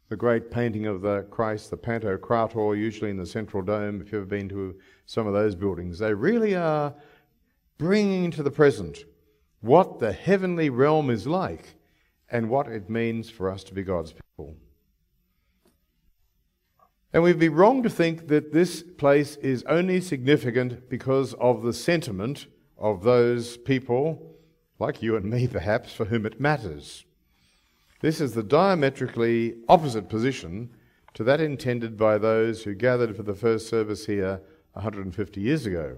the 0.08 0.16
great 0.16 0.50
painting 0.50 0.86
of 0.86 1.00
the 1.00 1.22
Christ, 1.30 1.70
the 1.70 1.76
Pantocrator, 1.76 2.76
usually 2.76 3.10
in 3.10 3.18
the 3.18 3.26
central 3.26 3.62
dome, 3.62 4.00
if 4.00 4.10
you've 4.10 4.22
ever 4.22 4.24
been 4.24 4.48
to 4.48 4.74
some 5.06 5.28
of 5.28 5.32
those 5.32 5.54
buildings. 5.54 6.00
They 6.00 6.12
really 6.12 6.56
are 6.56 6.92
bringing 7.78 8.30
to 8.30 8.42
the 8.42 8.50
present 8.50 8.98
what 9.60 9.98
the 9.98 10.12
heavenly 10.12 10.68
realm 10.68 11.10
is 11.10 11.26
like 11.26 11.74
and 12.30 12.48
what 12.50 12.68
it 12.68 12.90
means 12.90 13.30
for 13.30 13.50
us 13.50 13.64
to 13.64 13.74
be 13.74 13.82
God's 13.82 14.12
people. 14.12 14.56
And 17.12 17.22
we'd 17.22 17.38
be 17.38 17.48
wrong 17.48 17.82
to 17.82 17.90
think 17.90 18.28
that 18.28 18.52
this 18.52 18.82
place 18.82 19.36
is 19.36 19.62
only 19.68 20.00
significant 20.00 20.90
because 20.90 21.32
of 21.34 21.62
the 21.62 21.72
sentiment 21.72 22.46
of 22.76 23.04
those 23.04 23.56
people, 23.56 24.36
like 24.78 25.00
you 25.00 25.16
and 25.16 25.30
me 25.30 25.46
perhaps, 25.46 25.92
for 25.92 26.06
whom 26.06 26.26
it 26.26 26.40
matters. 26.40 27.04
This 28.00 28.20
is 28.20 28.34
the 28.34 28.42
diametrically 28.42 29.54
opposite 29.68 30.08
position 30.08 30.70
to 31.14 31.24
that 31.24 31.40
intended 31.40 31.96
by 31.96 32.18
those 32.18 32.64
who 32.64 32.74
gathered 32.74 33.16
for 33.16 33.22
the 33.22 33.34
first 33.34 33.68
service 33.68 34.06
here 34.06 34.42
150 34.72 35.40
years 35.40 35.64
ago. 35.64 35.96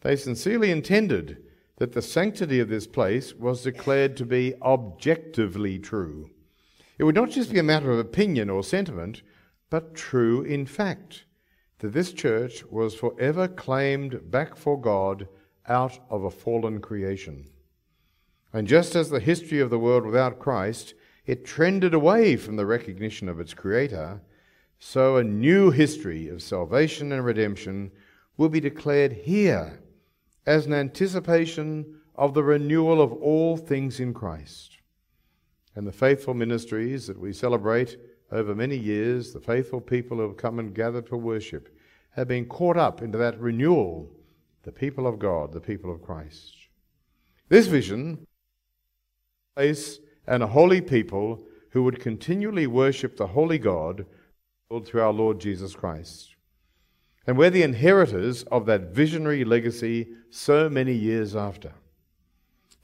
They 0.00 0.16
sincerely 0.16 0.70
intended 0.70 1.42
that 1.76 1.92
the 1.92 2.02
sanctity 2.02 2.60
of 2.60 2.68
this 2.68 2.86
place 2.86 3.34
was 3.34 3.62
declared 3.62 4.16
to 4.16 4.26
be 4.26 4.54
objectively 4.62 5.78
true. 5.78 6.30
It 6.98 7.04
would 7.04 7.14
not 7.14 7.30
just 7.30 7.52
be 7.52 7.58
a 7.58 7.64
matter 7.64 7.90
of 7.90 7.98
opinion 7.98 8.50
or 8.50 8.62
sentiment, 8.62 9.22
but 9.70 9.94
true 9.94 10.42
in 10.42 10.66
fact, 10.66 11.24
that 11.78 11.92
this 11.92 12.12
church 12.12 12.64
was 12.64 12.94
forever 12.94 13.46
claimed 13.46 14.30
back 14.30 14.56
for 14.56 14.80
God 14.80 15.28
out 15.68 15.98
of 16.10 16.24
a 16.24 16.30
fallen 16.30 16.80
creation. 16.80 17.44
And 18.52 18.66
just 18.66 18.96
as 18.96 19.10
the 19.10 19.20
history 19.20 19.60
of 19.60 19.70
the 19.70 19.78
world 19.78 20.04
without 20.04 20.38
Christ, 20.38 20.94
it 21.26 21.44
trended 21.44 21.92
away 21.92 22.36
from 22.36 22.56
the 22.56 22.66
recognition 22.66 23.28
of 23.28 23.38
its 23.38 23.54
Creator, 23.54 24.20
so 24.78 25.16
a 25.16 25.24
new 25.24 25.70
history 25.70 26.28
of 26.28 26.42
salvation 26.42 27.12
and 27.12 27.24
redemption 27.24 27.92
will 28.36 28.48
be 28.48 28.60
declared 28.60 29.12
here 29.12 29.80
as 30.46 30.66
an 30.66 30.72
anticipation 30.72 32.00
of 32.14 32.34
the 32.34 32.42
renewal 32.42 33.00
of 33.00 33.12
all 33.12 33.56
things 33.56 34.00
in 34.00 34.12
Christ. 34.12 34.78
And 35.74 35.86
the 35.86 35.92
faithful 35.92 36.34
ministries 36.34 37.06
that 37.06 37.18
we 37.18 37.32
celebrate 37.32 37.96
over 38.32 38.54
many 38.54 38.76
years, 38.76 39.32
the 39.32 39.40
faithful 39.40 39.80
people 39.80 40.16
who 40.16 40.24
have 40.24 40.36
come 40.36 40.58
and 40.58 40.74
gathered 40.74 41.08
for 41.08 41.16
worship, 41.16 41.74
have 42.10 42.28
been 42.28 42.46
caught 42.46 42.76
up 42.76 43.00
into 43.00 43.18
that 43.18 43.40
renewal, 43.40 44.10
the 44.64 44.72
people 44.72 45.06
of 45.06 45.18
God, 45.18 45.52
the 45.52 45.60
people 45.60 45.92
of 45.92 46.02
Christ. 46.02 46.54
This 47.48 47.68
vision, 47.68 48.26
place 49.56 50.00
and 50.26 50.42
a 50.42 50.46
holy 50.46 50.80
people 50.80 51.42
who 51.70 51.82
would 51.84 52.00
continually 52.00 52.66
worship 52.66 53.16
the 53.16 53.26
holy 53.26 53.58
God 53.58 54.04
through 54.84 55.00
our 55.00 55.12
Lord 55.12 55.40
Jesus 55.40 55.74
Christ. 55.74 56.36
And 57.28 57.36
we're 57.36 57.50
the 57.50 57.62
inheritors 57.62 58.42
of 58.44 58.64
that 58.66 58.94
visionary 58.94 59.44
legacy 59.44 60.08
so 60.30 60.70
many 60.70 60.94
years 60.94 61.36
after. 61.36 61.74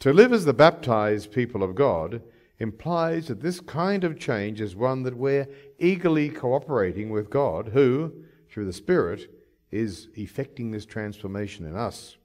To 0.00 0.12
live 0.12 0.34
as 0.34 0.44
the 0.44 0.52
baptized 0.52 1.32
people 1.32 1.62
of 1.62 1.74
God 1.74 2.20
implies 2.58 3.28
that 3.28 3.40
this 3.40 3.58
kind 3.60 4.04
of 4.04 4.18
change 4.18 4.60
is 4.60 4.76
one 4.76 5.02
that 5.04 5.16
we're 5.16 5.48
eagerly 5.78 6.28
cooperating 6.28 7.08
with 7.08 7.30
God, 7.30 7.68
who, 7.68 8.12
through 8.50 8.66
the 8.66 8.74
Spirit, 8.74 9.30
is 9.70 10.08
effecting 10.14 10.70
this 10.70 10.84
transformation 10.84 11.64
in 11.64 11.74
us. 11.74 12.18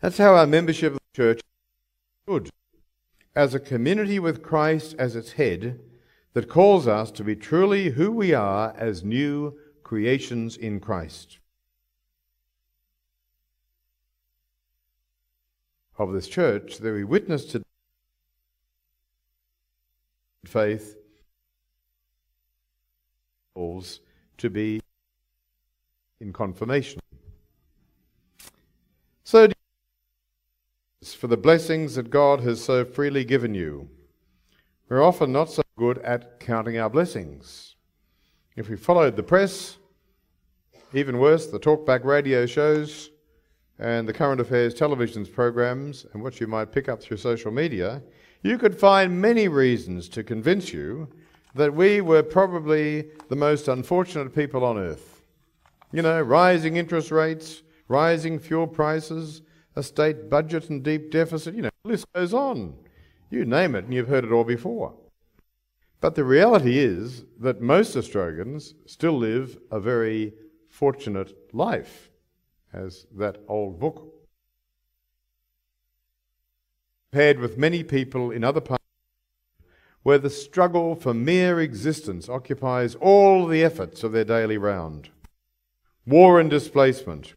That's 0.00 0.18
how 0.18 0.36
our 0.36 0.46
membership 0.46 0.92
of 0.92 1.00
the 1.00 1.16
church 1.16 1.40
should. 2.28 2.48
As 3.34 3.56
a 3.56 3.60
community 3.60 4.20
with 4.20 4.40
Christ 4.40 4.94
as 5.00 5.16
its 5.16 5.32
head, 5.32 5.80
that 6.32 6.48
calls 6.48 6.86
us 6.86 7.10
to 7.10 7.24
be 7.24 7.34
truly 7.34 7.90
who 7.90 8.12
we 8.12 8.32
are 8.32 8.72
as 8.78 9.02
new 9.02 9.58
creations 9.90 10.56
in 10.56 10.78
Christ. 10.78 11.40
Of 15.98 16.12
this 16.12 16.28
church, 16.28 16.78
that 16.78 16.92
we 16.92 17.02
witness 17.02 17.44
to 17.46 17.60
faith 20.44 20.96
to 24.38 24.48
be 24.48 24.80
in 26.20 26.32
confirmation. 26.32 27.00
So, 29.24 29.48
for 31.18 31.26
the 31.26 31.36
blessings 31.36 31.96
that 31.96 32.10
God 32.10 32.42
has 32.42 32.62
so 32.62 32.84
freely 32.84 33.24
given 33.24 33.56
you, 33.56 33.88
we're 34.88 35.02
often 35.02 35.32
not 35.32 35.50
so 35.50 35.62
good 35.76 35.98
at 35.98 36.38
counting 36.38 36.78
our 36.78 36.88
blessings. 36.88 37.74
If 38.54 38.68
we 38.68 38.76
followed 38.76 39.16
the 39.16 39.24
press, 39.24 39.78
even 40.92 41.18
worse, 41.18 41.46
the 41.46 41.60
talkback 41.60 42.04
radio 42.04 42.46
shows 42.46 43.10
and 43.78 44.08
the 44.08 44.12
current 44.12 44.40
affairs 44.40 44.74
television 44.74 45.24
programs 45.24 46.06
and 46.12 46.22
what 46.22 46.40
you 46.40 46.46
might 46.46 46.72
pick 46.72 46.88
up 46.88 47.00
through 47.00 47.16
social 47.16 47.50
media, 47.50 48.02
you 48.42 48.58
could 48.58 48.78
find 48.78 49.20
many 49.20 49.48
reasons 49.48 50.08
to 50.08 50.22
convince 50.24 50.72
you 50.72 51.08
that 51.54 51.74
we 51.74 52.00
were 52.00 52.22
probably 52.22 53.06
the 53.28 53.36
most 53.36 53.68
unfortunate 53.68 54.34
people 54.34 54.64
on 54.64 54.78
earth. 54.78 55.22
You 55.92 56.02
know, 56.02 56.20
rising 56.20 56.76
interest 56.76 57.10
rates, 57.10 57.62
rising 57.88 58.38
fuel 58.38 58.66
prices, 58.66 59.42
a 59.76 59.82
state 59.82 60.28
budget 60.30 60.70
and 60.70 60.82
deep 60.82 61.10
deficit, 61.10 61.54
you 61.54 61.62
know, 61.62 61.70
the 61.84 61.90
list 61.90 62.06
goes 62.12 62.34
on. 62.34 62.74
You 63.30 63.44
name 63.44 63.74
it, 63.74 63.84
and 63.84 63.94
you've 63.94 64.08
heard 64.08 64.24
it 64.24 64.32
all 64.32 64.44
before. 64.44 64.94
But 66.00 66.14
the 66.14 66.24
reality 66.24 66.78
is 66.78 67.24
that 67.38 67.60
most 67.60 67.96
Australians 67.96 68.74
still 68.86 69.16
live 69.16 69.58
a 69.70 69.78
very 69.78 70.32
fortunate 70.80 71.36
life, 71.52 72.10
as 72.72 73.06
that 73.14 73.36
old 73.48 73.78
book. 73.78 74.14
Paired 77.12 77.38
with 77.38 77.58
many 77.58 77.84
people 77.84 78.30
in 78.30 78.42
other 78.42 78.62
parts 78.62 78.82
where 80.02 80.16
the 80.16 80.30
struggle 80.30 80.94
for 80.94 81.12
mere 81.12 81.60
existence 81.60 82.30
occupies 82.30 82.94
all 82.94 83.46
the 83.46 83.62
efforts 83.62 84.02
of 84.02 84.12
their 84.12 84.24
daily 84.24 84.56
round. 84.56 85.10
War 86.06 86.40
and 86.40 86.48
displacement, 86.48 87.34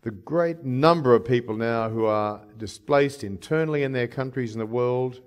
the 0.00 0.10
great 0.10 0.64
number 0.64 1.14
of 1.14 1.26
people 1.26 1.54
now 1.54 1.90
who 1.90 2.06
are 2.06 2.40
displaced 2.56 3.22
internally 3.22 3.82
in 3.82 3.92
their 3.92 4.08
countries 4.08 4.54
and 4.54 4.62
the 4.62 4.66
world, 4.80 5.20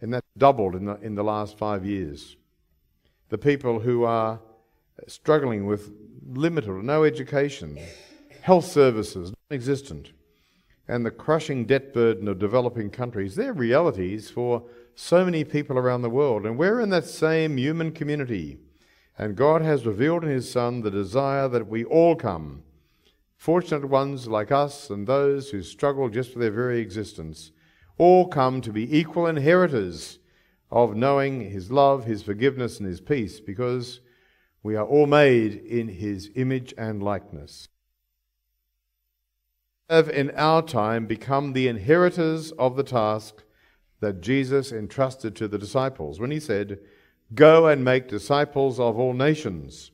and 0.00 0.14
that's 0.14 0.30
doubled 0.38 0.76
in 0.76 0.84
the, 0.84 0.94
in 1.00 1.16
the 1.16 1.24
last 1.24 1.58
five 1.58 1.84
years. 1.84 2.36
The 3.30 3.38
people 3.38 3.80
who 3.80 4.04
are 4.04 4.38
struggling 5.08 5.66
with 5.66 5.90
limited 6.28 6.70
or 6.70 6.82
no 6.82 7.04
education, 7.04 7.78
health 8.42 8.66
services 8.66 9.30
non 9.30 9.56
existent, 9.56 10.12
and 10.88 11.04
the 11.04 11.10
crushing 11.10 11.64
debt 11.66 11.92
burden 11.92 12.28
of 12.28 12.38
developing 12.38 12.90
countries, 12.90 13.34
they're 13.34 13.52
realities 13.52 14.30
for 14.30 14.64
so 14.94 15.24
many 15.24 15.44
people 15.44 15.78
around 15.78 16.02
the 16.02 16.10
world. 16.10 16.46
And 16.46 16.56
we're 16.56 16.80
in 16.80 16.90
that 16.90 17.06
same 17.06 17.58
human 17.58 17.92
community. 17.92 18.58
And 19.18 19.36
God 19.36 19.62
has 19.62 19.86
revealed 19.86 20.24
in 20.24 20.30
His 20.30 20.50
Son 20.50 20.82
the 20.82 20.90
desire 20.90 21.48
that 21.48 21.68
we 21.68 21.84
all 21.84 22.14
come 22.16 22.62
Fortunate 23.36 23.88
ones 23.88 24.26
like 24.26 24.50
us 24.50 24.90
and 24.90 25.06
those 25.06 25.50
who 25.50 25.62
struggle 25.62 26.08
just 26.08 26.32
for 26.32 26.38
their 26.38 26.50
very 26.50 26.80
existence 26.80 27.52
all 27.98 28.26
come 28.26 28.60
to 28.60 28.72
be 28.72 28.98
equal 28.98 29.26
inheritors 29.26 30.18
of 30.70 30.96
knowing 30.96 31.50
His 31.50 31.70
love, 31.70 32.04
His 32.06 32.22
forgiveness, 32.22 32.80
and 32.80 32.88
His 32.88 33.00
peace 33.00 33.38
because 33.38 34.00
we 34.66 34.74
are 34.74 34.84
all 34.84 35.06
made 35.06 35.54
in 35.54 35.86
His 35.86 36.28
image 36.34 36.74
and 36.76 37.00
likeness. 37.00 37.68
Have 39.88 40.10
in 40.10 40.32
our 40.32 40.60
time 40.60 41.06
become 41.06 41.52
the 41.52 41.68
inheritors 41.68 42.50
of 42.52 42.74
the 42.74 42.82
task 42.82 43.44
that 44.00 44.20
Jesus 44.20 44.72
entrusted 44.72 45.36
to 45.36 45.46
the 45.46 45.56
disciples 45.56 46.18
when 46.18 46.32
He 46.32 46.40
said, 46.40 46.80
Go 47.32 47.68
and 47.68 47.84
make 47.84 48.08
disciples 48.08 48.80
of 48.80 48.98
all 48.98 49.12
nations 49.14 49.92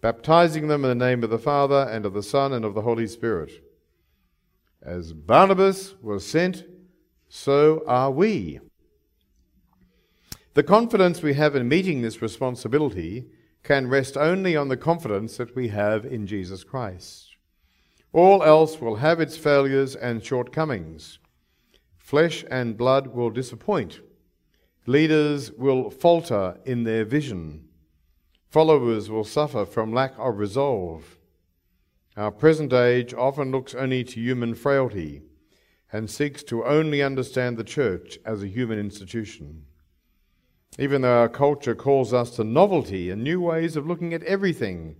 baptizing 0.00 0.68
them 0.68 0.84
in 0.84 0.98
the 0.98 1.06
name 1.06 1.22
of 1.22 1.30
the 1.30 1.38
Father 1.38 1.86
and 1.90 2.06
of 2.06 2.14
the 2.14 2.22
Son 2.22 2.52
and 2.52 2.64
of 2.64 2.74
the 2.74 2.82
Holy 2.82 3.06
Spirit. 3.06 3.50
As 4.80 5.12
Barnabas 5.12 5.94
was 6.00 6.24
sent, 6.24 6.64
so 7.28 7.82
are 7.86 8.10
we. 8.10 8.60
The 10.54 10.62
confidence 10.62 11.22
we 11.22 11.34
have 11.34 11.54
in 11.54 11.68
meeting 11.68 12.00
this 12.00 12.22
responsibility 12.22 13.26
can 13.66 13.88
rest 13.88 14.16
only 14.16 14.54
on 14.54 14.68
the 14.68 14.76
confidence 14.76 15.38
that 15.38 15.56
we 15.56 15.66
have 15.66 16.04
in 16.04 16.24
Jesus 16.24 16.62
Christ. 16.62 17.34
All 18.12 18.44
else 18.44 18.80
will 18.80 18.96
have 18.96 19.20
its 19.20 19.36
failures 19.36 19.96
and 19.96 20.24
shortcomings. 20.24 21.18
Flesh 21.98 22.44
and 22.48 22.76
blood 22.76 23.08
will 23.08 23.28
disappoint. 23.28 24.02
Leaders 24.86 25.50
will 25.50 25.90
falter 25.90 26.60
in 26.64 26.84
their 26.84 27.04
vision. 27.04 27.66
Followers 28.48 29.10
will 29.10 29.24
suffer 29.24 29.66
from 29.66 29.92
lack 29.92 30.12
of 30.16 30.38
resolve. 30.38 31.18
Our 32.16 32.30
present 32.30 32.72
age 32.72 33.12
often 33.14 33.50
looks 33.50 33.74
only 33.74 34.04
to 34.04 34.20
human 34.20 34.54
frailty 34.54 35.22
and 35.92 36.08
seeks 36.08 36.44
to 36.44 36.64
only 36.64 37.02
understand 37.02 37.56
the 37.56 37.64
church 37.64 38.16
as 38.24 38.44
a 38.44 38.48
human 38.48 38.78
institution. 38.78 39.64
Even 40.78 41.02
though 41.02 41.20
our 41.20 41.28
culture 41.28 41.74
calls 41.74 42.12
us 42.12 42.30
to 42.32 42.44
novelty 42.44 43.10
and 43.10 43.24
new 43.24 43.40
ways 43.40 43.76
of 43.76 43.86
looking 43.86 44.12
at 44.12 44.22
everything, 44.24 44.96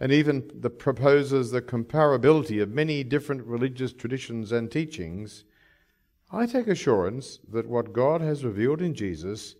and 0.00 0.10
even 0.10 0.50
the 0.52 0.70
proposes 0.70 1.50
the 1.50 1.62
comparability 1.62 2.60
of 2.60 2.68
many 2.68 3.04
different 3.04 3.44
religious 3.46 3.92
traditions 3.92 4.50
and 4.50 4.70
teachings, 4.70 5.44
I 6.32 6.46
take 6.46 6.66
assurance 6.66 7.38
that 7.52 7.68
what 7.68 7.92
God 7.92 8.20
has 8.20 8.44
revealed 8.44 8.82
in 8.82 8.94
Jesus 8.94 9.54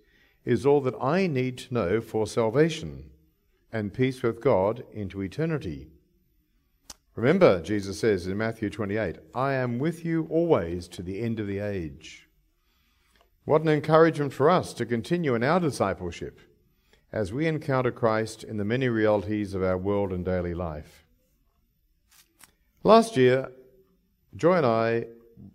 is 0.44 0.66
all 0.66 0.80
that 0.80 1.00
I 1.00 1.28
need 1.28 1.56
to 1.58 1.74
know 1.74 2.00
for 2.00 2.26
salvation 2.26 3.10
and 3.72 3.94
peace 3.94 4.22
with 4.22 4.40
God 4.40 4.84
into 4.92 5.22
eternity. 5.22 5.88
Remember, 7.14 7.62
Jesus 7.62 8.00
says 8.00 8.26
in 8.26 8.36
Matthew 8.36 8.70
28, 8.70 9.18
I 9.34 9.52
am 9.52 9.78
with 9.78 10.04
you 10.04 10.26
always 10.30 10.88
to 10.88 11.02
the 11.02 11.20
end 11.20 11.38
of 11.38 11.46
the 11.46 11.60
age. 11.60 12.23
What 13.46 13.60
an 13.60 13.68
encouragement 13.68 14.32
for 14.32 14.48
us 14.48 14.72
to 14.72 14.86
continue 14.86 15.34
in 15.34 15.42
our 15.42 15.60
discipleship 15.60 16.40
as 17.12 17.30
we 17.30 17.46
encounter 17.46 17.90
Christ 17.90 18.42
in 18.42 18.56
the 18.56 18.64
many 18.64 18.88
realities 18.88 19.52
of 19.52 19.62
our 19.62 19.76
world 19.76 20.14
and 20.14 20.24
daily 20.24 20.54
life. 20.54 21.04
Last 22.82 23.18
year, 23.18 23.52
Joy 24.34 24.56
and 24.56 24.66
I 24.66 25.06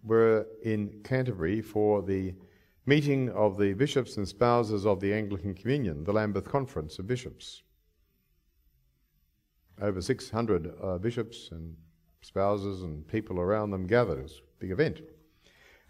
were 0.03 0.45
in 0.63 1.01
Canterbury 1.03 1.61
for 1.61 2.03
the 2.03 2.35
meeting 2.85 3.31
of 3.31 3.57
the 3.57 3.73
bishops 3.73 4.17
and 4.17 4.27
spouses 4.27 4.85
of 4.85 4.99
the 4.99 5.11
Anglican 5.11 5.55
Communion, 5.55 6.03
the 6.03 6.13
Lambeth 6.13 6.45
Conference 6.45 6.99
of 6.99 7.07
Bishops. 7.07 7.63
Over 9.81 9.99
600 9.99 10.73
uh, 10.79 10.97
bishops 10.99 11.49
and 11.51 11.75
spouses 12.21 12.83
and 12.83 13.07
people 13.07 13.39
around 13.39 13.71
them 13.71 13.87
gathered. 13.87 14.19
It 14.19 14.23
was 14.23 14.41
a 14.57 14.59
big 14.59 14.71
event. 14.71 15.01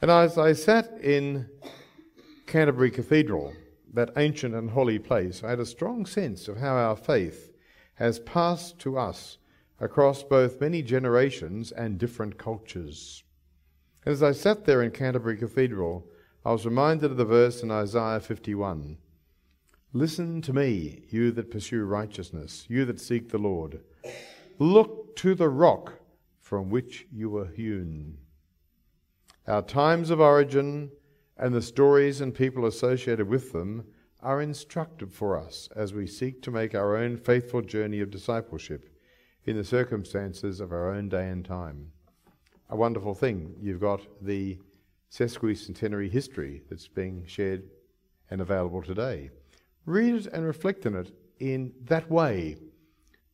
And 0.02 0.10
as 0.10 0.38
I 0.38 0.54
sat 0.54 0.92
in 1.02 1.50
Canterbury 2.50 2.90
Cathedral, 2.90 3.54
that 3.94 4.10
ancient 4.18 4.56
and 4.56 4.72
holy 4.72 4.98
place, 4.98 5.44
I 5.44 5.52
had 5.52 5.60
a 5.60 5.66
strong 5.68 6.08
sense 6.08 6.48
of 6.48 6.58
how 6.58 6.76
our 6.76 6.96
faith 6.96 7.52
has 7.94 8.18
passed 8.18 8.80
to 8.80 8.98
us 8.98 9.38
across 9.80 10.24
both 10.24 10.60
many 10.60 10.82
generations 10.82 11.72
and 11.72 12.00
different 12.00 12.40
cultures. 12.40 13.24
As 14.04 14.24
I 14.24 14.32
sat 14.32 14.66
there 14.66 14.82
in 14.82 14.90
Canterbury 14.90 15.38
Cathedral, 15.38 16.08
I 16.44 16.52
was 16.52 16.66
reminded 16.66 17.12
of 17.12 17.18
the 17.18 17.24
verse 17.24 17.62
in 17.62 17.70
Isaiah 17.70 18.20
51 18.20 18.98
Listen 19.94 20.42
to 20.42 20.52
me, 20.52 21.04
you 21.12 21.32
that 21.34 21.52
pursue 21.52 21.84
righteousness, 21.84 22.66
you 22.68 22.84
that 22.86 23.00
seek 23.00 23.30
the 23.30 23.38
Lord. 23.38 23.82
Look 24.58 25.16
to 25.18 25.36
the 25.36 25.50
rock 25.50 26.00
from 26.40 26.72
which 26.72 27.06
you 27.12 27.30
were 27.30 27.50
hewn. 27.50 28.18
Our 29.46 29.62
times 29.62 30.10
of 30.10 30.20
origin 30.20 30.90
and 31.40 31.54
the 31.54 31.62
stories 31.62 32.22
and 32.22 32.36
people 32.36 32.66
associated 32.66 33.28
with 33.28 33.54
them 33.54 33.86
are 34.22 34.42
instructive 34.42 35.14
for 35.14 35.38
us 35.38 35.70
as 35.76 35.94
we 35.94 36.06
seek 36.06 36.42
to 36.42 36.52
make 36.52 36.76
our 36.76 36.98
own 36.98 37.16
faithful 37.16 37.62
journey 37.62 38.02
of 38.02 38.12
discipleship 38.12 38.94
in 39.46 39.56
the 39.56 39.64
circumstances 39.64 40.60
of 40.60 40.74
our 40.74 40.94
own 40.94 41.08
day 41.08 41.30
and 41.30 41.46
time. 41.46 41.92
A 42.70 42.76
wonderful 42.76 43.16
thing. 43.16 43.56
You've 43.60 43.80
got 43.80 44.02
the 44.22 44.60
sesquicentenary 45.10 46.12
history 46.12 46.62
that's 46.70 46.88
being 46.88 47.26
shared 47.26 47.64
and 48.30 48.42
available 48.42 48.84
today. 48.84 49.30
Read 49.86 50.14
it 50.14 50.28
and 50.28 50.46
reflect 50.46 50.86
on 50.86 50.96
it 50.96 51.12
in 51.40 51.74
that 51.86 52.12
way 52.12 52.58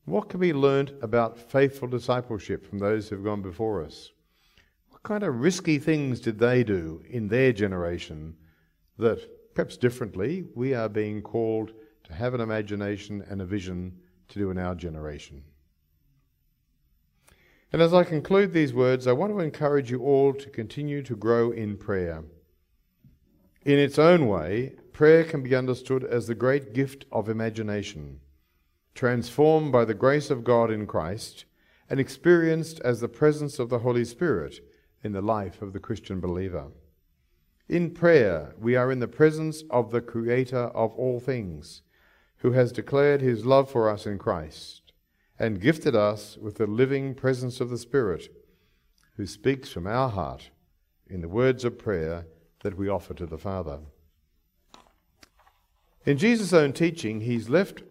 what 0.05 0.29
can 0.29 0.39
be 0.39 0.53
learnt 0.53 0.91
about 1.01 1.39
faithful 1.39 1.87
discipleship 1.87 2.63
from 2.63 2.77
those 2.77 3.09
who've 3.09 3.23
gone 3.23 3.41
before 3.41 3.83
us? 3.83 4.11
Kind 5.05 5.21
of 5.21 5.39
risky 5.39 5.77
things 5.77 6.19
did 6.19 6.39
they 6.39 6.63
do 6.63 7.03
in 7.07 7.27
their 7.27 7.53
generation 7.53 8.35
that, 8.97 9.53
perhaps 9.53 9.77
differently, 9.77 10.45
we 10.55 10.73
are 10.73 10.89
being 10.89 11.21
called 11.21 11.73
to 12.05 12.13
have 12.13 12.33
an 12.33 12.41
imagination 12.41 13.23
and 13.29 13.39
a 13.39 13.45
vision 13.45 13.99
to 14.29 14.39
do 14.39 14.49
in 14.49 14.57
our 14.57 14.73
generation? 14.73 15.43
And 17.71 17.83
as 17.83 17.93
I 17.93 18.03
conclude 18.03 18.51
these 18.51 18.73
words, 18.73 19.05
I 19.05 19.11
want 19.11 19.31
to 19.31 19.41
encourage 19.41 19.91
you 19.91 20.01
all 20.01 20.33
to 20.33 20.49
continue 20.49 21.03
to 21.03 21.15
grow 21.15 21.51
in 21.51 21.77
prayer. 21.77 22.23
In 23.63 23.77
its 23.77 23.99
own 23.99 24.27
way, 24.27 24.73
prayer 24.91 25.23
can 25.23 25.43
be 25.43 25.55
understood 25.55 26.03
as 26.03 26.25
the 26.25 26.33
great 26.33 26.73
gift 26.73 27.05
of 27.11 27.29
imagination 27.29 28.21
transformed 28.95 29.71
by 29.71 29.85
the 29.85 29.93
grace 29.93 30.31
of 30.31 30.43
God 30.43 30.71
in 30.71 30.87
Christ, 30.87 31.45
and 31.91 31.99
experienced 31.99 32.79
as 32.79 33.01
the 33.01 33.07
presence 33.07 33.59
of 33.59 33.69
the 33.69 33.79
Holy 33.79 34.05
Spirit 34.05 34.61
in 35.03 35.11
the 35.11 35.21
life 35.21 35.61
of 35.61 35.73
the 35.73 35.79
Christian 35.79 36.19
believer. 36.19 36.67
In 37.67 37.91
prayer, 37.91 38.53
we 38.59 38.75
are 38.75 38.91
in 38.91 38.99
the 38.99 39.07
presence 39.07 39.63
of 39.71 39.91
the 39.91 40.01
Creator 40.01 40.67
of 40.75 40.93
all 40.93 41.19
things, 41.19 41.81
who 42.37 42.51
has 42.51 42.71
declared 42.71 43.21
his 43.21 43.45
love 43.45 43.71
for 43.71 43.89
us 43.89 44.05
in 44.05 44.19
Christ, 44.19 44.93
and 45.39 45.59
gifted 45.59 45.95
us 45.95 46.37
with 46.37 46.55
the 46.55 46.67
living 46.67 47.15
presence 47.15 47.59
of 47.59 47.69
the 47.69 47.77
Spirit, 47.77 48.27
who 49.17 49.25
speaks 49.25 49.69
from 49.69 49.87
our 49.87 50.09
heart 50.09 50.49
in 51.07 51.21
the 51.21 51.29
words 51.29 51.65
of 51.65 51.79
prayer 51.79 52.27
that 52.61 52.77
we 52.77 52.89
offer 52.89 53.13
to 53.13 53.25
the 53.25 53.37
Father. 53.37 53.79
In 56.05 56.17
Jesus' 56.17 56.53
own 56.53 56.73
teaching, 56.73 57.21
he's 57.21 57.49
left 57.49 57.81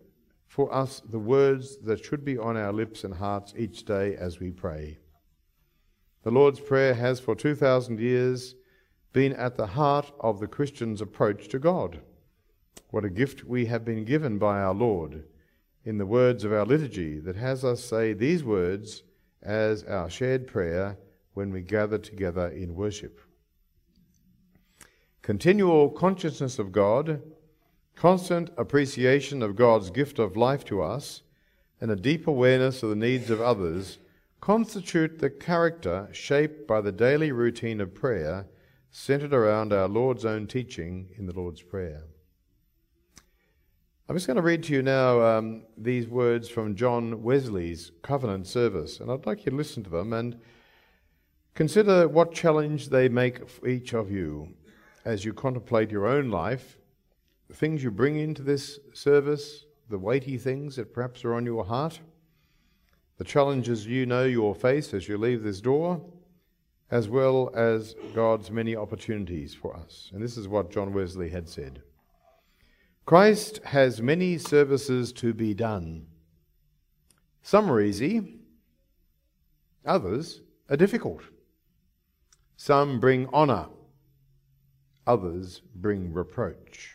for 0.46 0.72
us 0.72 1.02
the 1.08 1.18
words 1.18 1.78
that 1.78 2.04
should 2.04 2.24
be 2.24 2.38
on 2.38 2.56
our 2.56 2.72
lips 2.72 3.02
and 3.02 3.14
hearts 3.14 3.54
each 3.56 3.84
day 3.84 4.14
as 4.14 4.38
we 4.38 4.52
pray. 4.52 4.98
The 6.24 6.30
Lord's 6.30 6.58
Prayer 6.58 6.94
has 6.94 7.20
for 7.20 7.34
2,000 7.34 8.00
years 8.00 8.56
been 9.12 9.32
at 9.34 9.56
the 9.56 9.66
heart 9.66 10.10
of 10.18 10.40
the 10.40 10.46
Christian's 10.46 11.00
approach 11.00 11.48
to 11.48 11.58
God. 11.58 12.00
What 12.90 13.04
a 13.04 13.10
gift 13.10 13.44
we 13.44 13.66
have 13.66 13.84
been 13.84 14.04
given 14.04 14.38
by 14.38 14.60
our 14.60 14.74
Lord 14.74 15.24
in 15.84 15.98
the 15.98 16.06
words 16.06 16.42
of 16.42 16.52
our 16.52 16.64
liturgy 16.64 17.20
that 17.20 17.36
has 17.36 17.64
us 17.64 17.84
say 17.84 18.12
these 18.12 18.42
words 18.42 19.02
as 19.42 19.84
our 19.84 20.10
shared 20.10 20.46
prayer 20.46 20.98
when 21.34 21.52
we 21.52 21.60
gather 21.60 21.98
together 21.98 22.48
in 22.48 22.74
worship. 22.74 23.20
Continual 25.22 25.90
consciousness 25.90 26.58
of 26.58 26.72
God 26.72 27.22
Constant 27.94 28.50
appreciation 28.56 29.42
of 29.42 29.56
God's 29.56 29.90
gift 29.90 30.18
of 30.18 30.36
life 30.36 30.64
to 30.64 30.82
us 30.82 31.22
and 31.80 31.90
a 31.90 31.96
deep 31.96 32.26
awareness 32.26 32.82
of 32.82 32.90
the 32.90 32.96
needs 32.96 33.30
of 33.30 33.40
others 33.40 33.98
constitute 34.44 35.20
the 35.20 35.30
character 35.30 36.06
shaped 36.12 36.68
by 36.68 36.78
the 36.78 36.92
daily 36.92 37.32
routine 37.32 37.80
of 37.80 37.94
prayer 37.94 38.46
centered 38.90 39.32
around 39.32 39.72
our 39.72 39.88
Lord's 39.88 40.26
own 40.26 40.46
teaching 40.46 41.08
in 41.16 41.24
the 41.24 41.32
Lord's 41.32 41.62
Prayer. 41.62 42.02
I'm 44.06 44.14
just 44.14 44.26
going 44.26 44.36
to 44.36 44.42
read 44.42 44.62
to 44.64 44.74
you 44.74 44.82
now 44.82 45.22
um, 45.22 45.62
these 45.78 46.06
words 46.08 46.50
from 46.50 46.76
John 46.76 47.22
Wesley's 47.22 47.90
covenant 48.02 48.46
service, 48.46 49.00
and 49.00 49.10
I'd 49.10 49.24
like 49.24 49.46
you 49.46 49.50
to 49.50 49.56
listen 49.56 49.82
to 49.84 49.88
them 49.88 50.12
and 50.12 50.38
consider 51.54 52.06
what 52.06 52.34
challenge 52.34 52.90
they 52.90 53.08
make 53.08 53.48
for 53.48 53.66
each 53.66 53.94
of 53.94 54.10
you 54.10 54.52
as 55.06 55.24
you 55.24 55.32
contemplate 55.32 55.90
your 55.90 56.06
own 56.06 56.28
life 56.30 56.76
the 57.48 57.54
things 57.54 57.82
you 57.82 57.90
bring 57.90 58.18
into 58.18 58.42
this 58.42 58.78
service, 58.92 59.64
the 59.88 59.98
weighty 59.98 60.36
things 60.36 60.76
that 60.76 60.92
perhaps 60.92 61.24
are 61.24 61.32
on 61.32 61.46
your 61.46 61.64
heart, 61.64 62.00
the 63.18 63.24
challenges 63.24 63.86
you 63.86 64.06
know 64.06 64.24
you'll 64.24 64.54
face 64.54 64.92
as 64.92 65.08
you 65.08 65.16
leave 65.16 65.42
this 65.42 65.60
door, 65.60 66.00
as 66.90 67.08
well 67.08 67.50
as 67.54 67.94
God's 68.14 68.50
many 68.50 68.76
opportunities 68.76 69.54
for 69.54 69.76
us. 69.76 70.10
And 70.12 70.22
this 70.22 70.36
is 70.36 70.48
what 70.48 70.70
John 70.70 70.92
Wesley 70.92 71.30
had 71.30 71.48
said 71.48 71.82
Christ 73.06 73.60
has 73.64 74.00
many 74.00 74.38
services 74.38 75.12
to 75.14 75.34
be 75.34 75.54
done. 75.54 76.06
Some 77.42 77.70
are 77.70 77.80
easy, 77.80 78.38
others 79.84 80.40
are 80.70 80.76
difficult. 80.76 81.22
Some 82.56 83.00
bring 83.00 83.26
honour, 83.28 83.66
others 85.06 85.60
bring 85.74 86.12
reproach. 86.12 86.94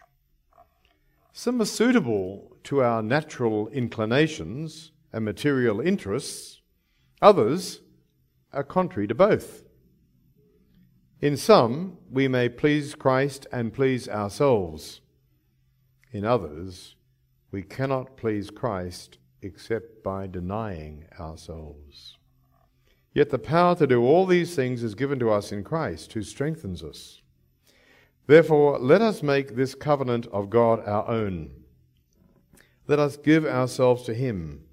Some 1.33 1.61
are 1.61 1.65
suitable 1.65 2.57
to 2.63 2.81
our 2.81 3.03
natural 3.03 3.67
inclinations 3.69 4.91
and 5.11 5.25
material 5.25 5.81
interests, 5.81 6.61
others 7.21 7.81
are 8.53 8.63
contrary 8.63 9.07
to 9.07 9.15
both. 9.15 9.63
In 11.21 11.35
some, 11.35 11.97
we 12.09 12.27
may 12.27 12.47
please 12.47 12.95
Christ 12.95 13.45
and 13.51 13.73
please 13.73 14.07
ourselves. 14.07 15.01
In 16.11 16.23
others, 16.23 16.95
we 17.51 17.61
cannot 17.61 18.15
please 18.15 18.49
Christ 18.49 19.17
except 19.41 20.03
by 20.03 20.27
denying 20.27 21.05
ourselves. 21.19 22.17
Yet 23.13 23.31
the 23.31 23.39
power 23.39 23.75
to 23.75 23.87
do 23.87 24.03
all 24.03 24.25
these 24.25 24.55
things 24.55 24.83
is 24.83 24.95
given 24.95 25.19
to 25.19 25.31
us 25.31 25.51
in 25.51 25.63
Christ, 25.63 26.13
who 26.13 26.21
strengthens 26.21 26.83
us. 26.83 27.21
Therefore, 28.27 28.77
let 28.77 29.01
us 29.01 29.23
make 29.23 29.55
this 29.55 29.73
covenant 29.73 30.27
of 30.27 30.49
God 30.49 30.87
our 30.87 31.07
own. 31.07 31.51
Let 32.87 32.99
us 32.99 33.17
give 33.17 33.45
ourselves 33.45 34.03
to 34.03 34.13
Him, 34.13 34.65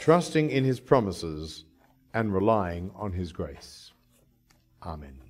trusting 0.00 0.50
in 0.50 0.64
His 0.64 0.80
promises 0.80 1.64
and 2.14 2.32
relying 2.32 2.90
on 2.94 3.12
His 3.12 3.32
grace. 3.32 3.92
Amen. 4.82 5.25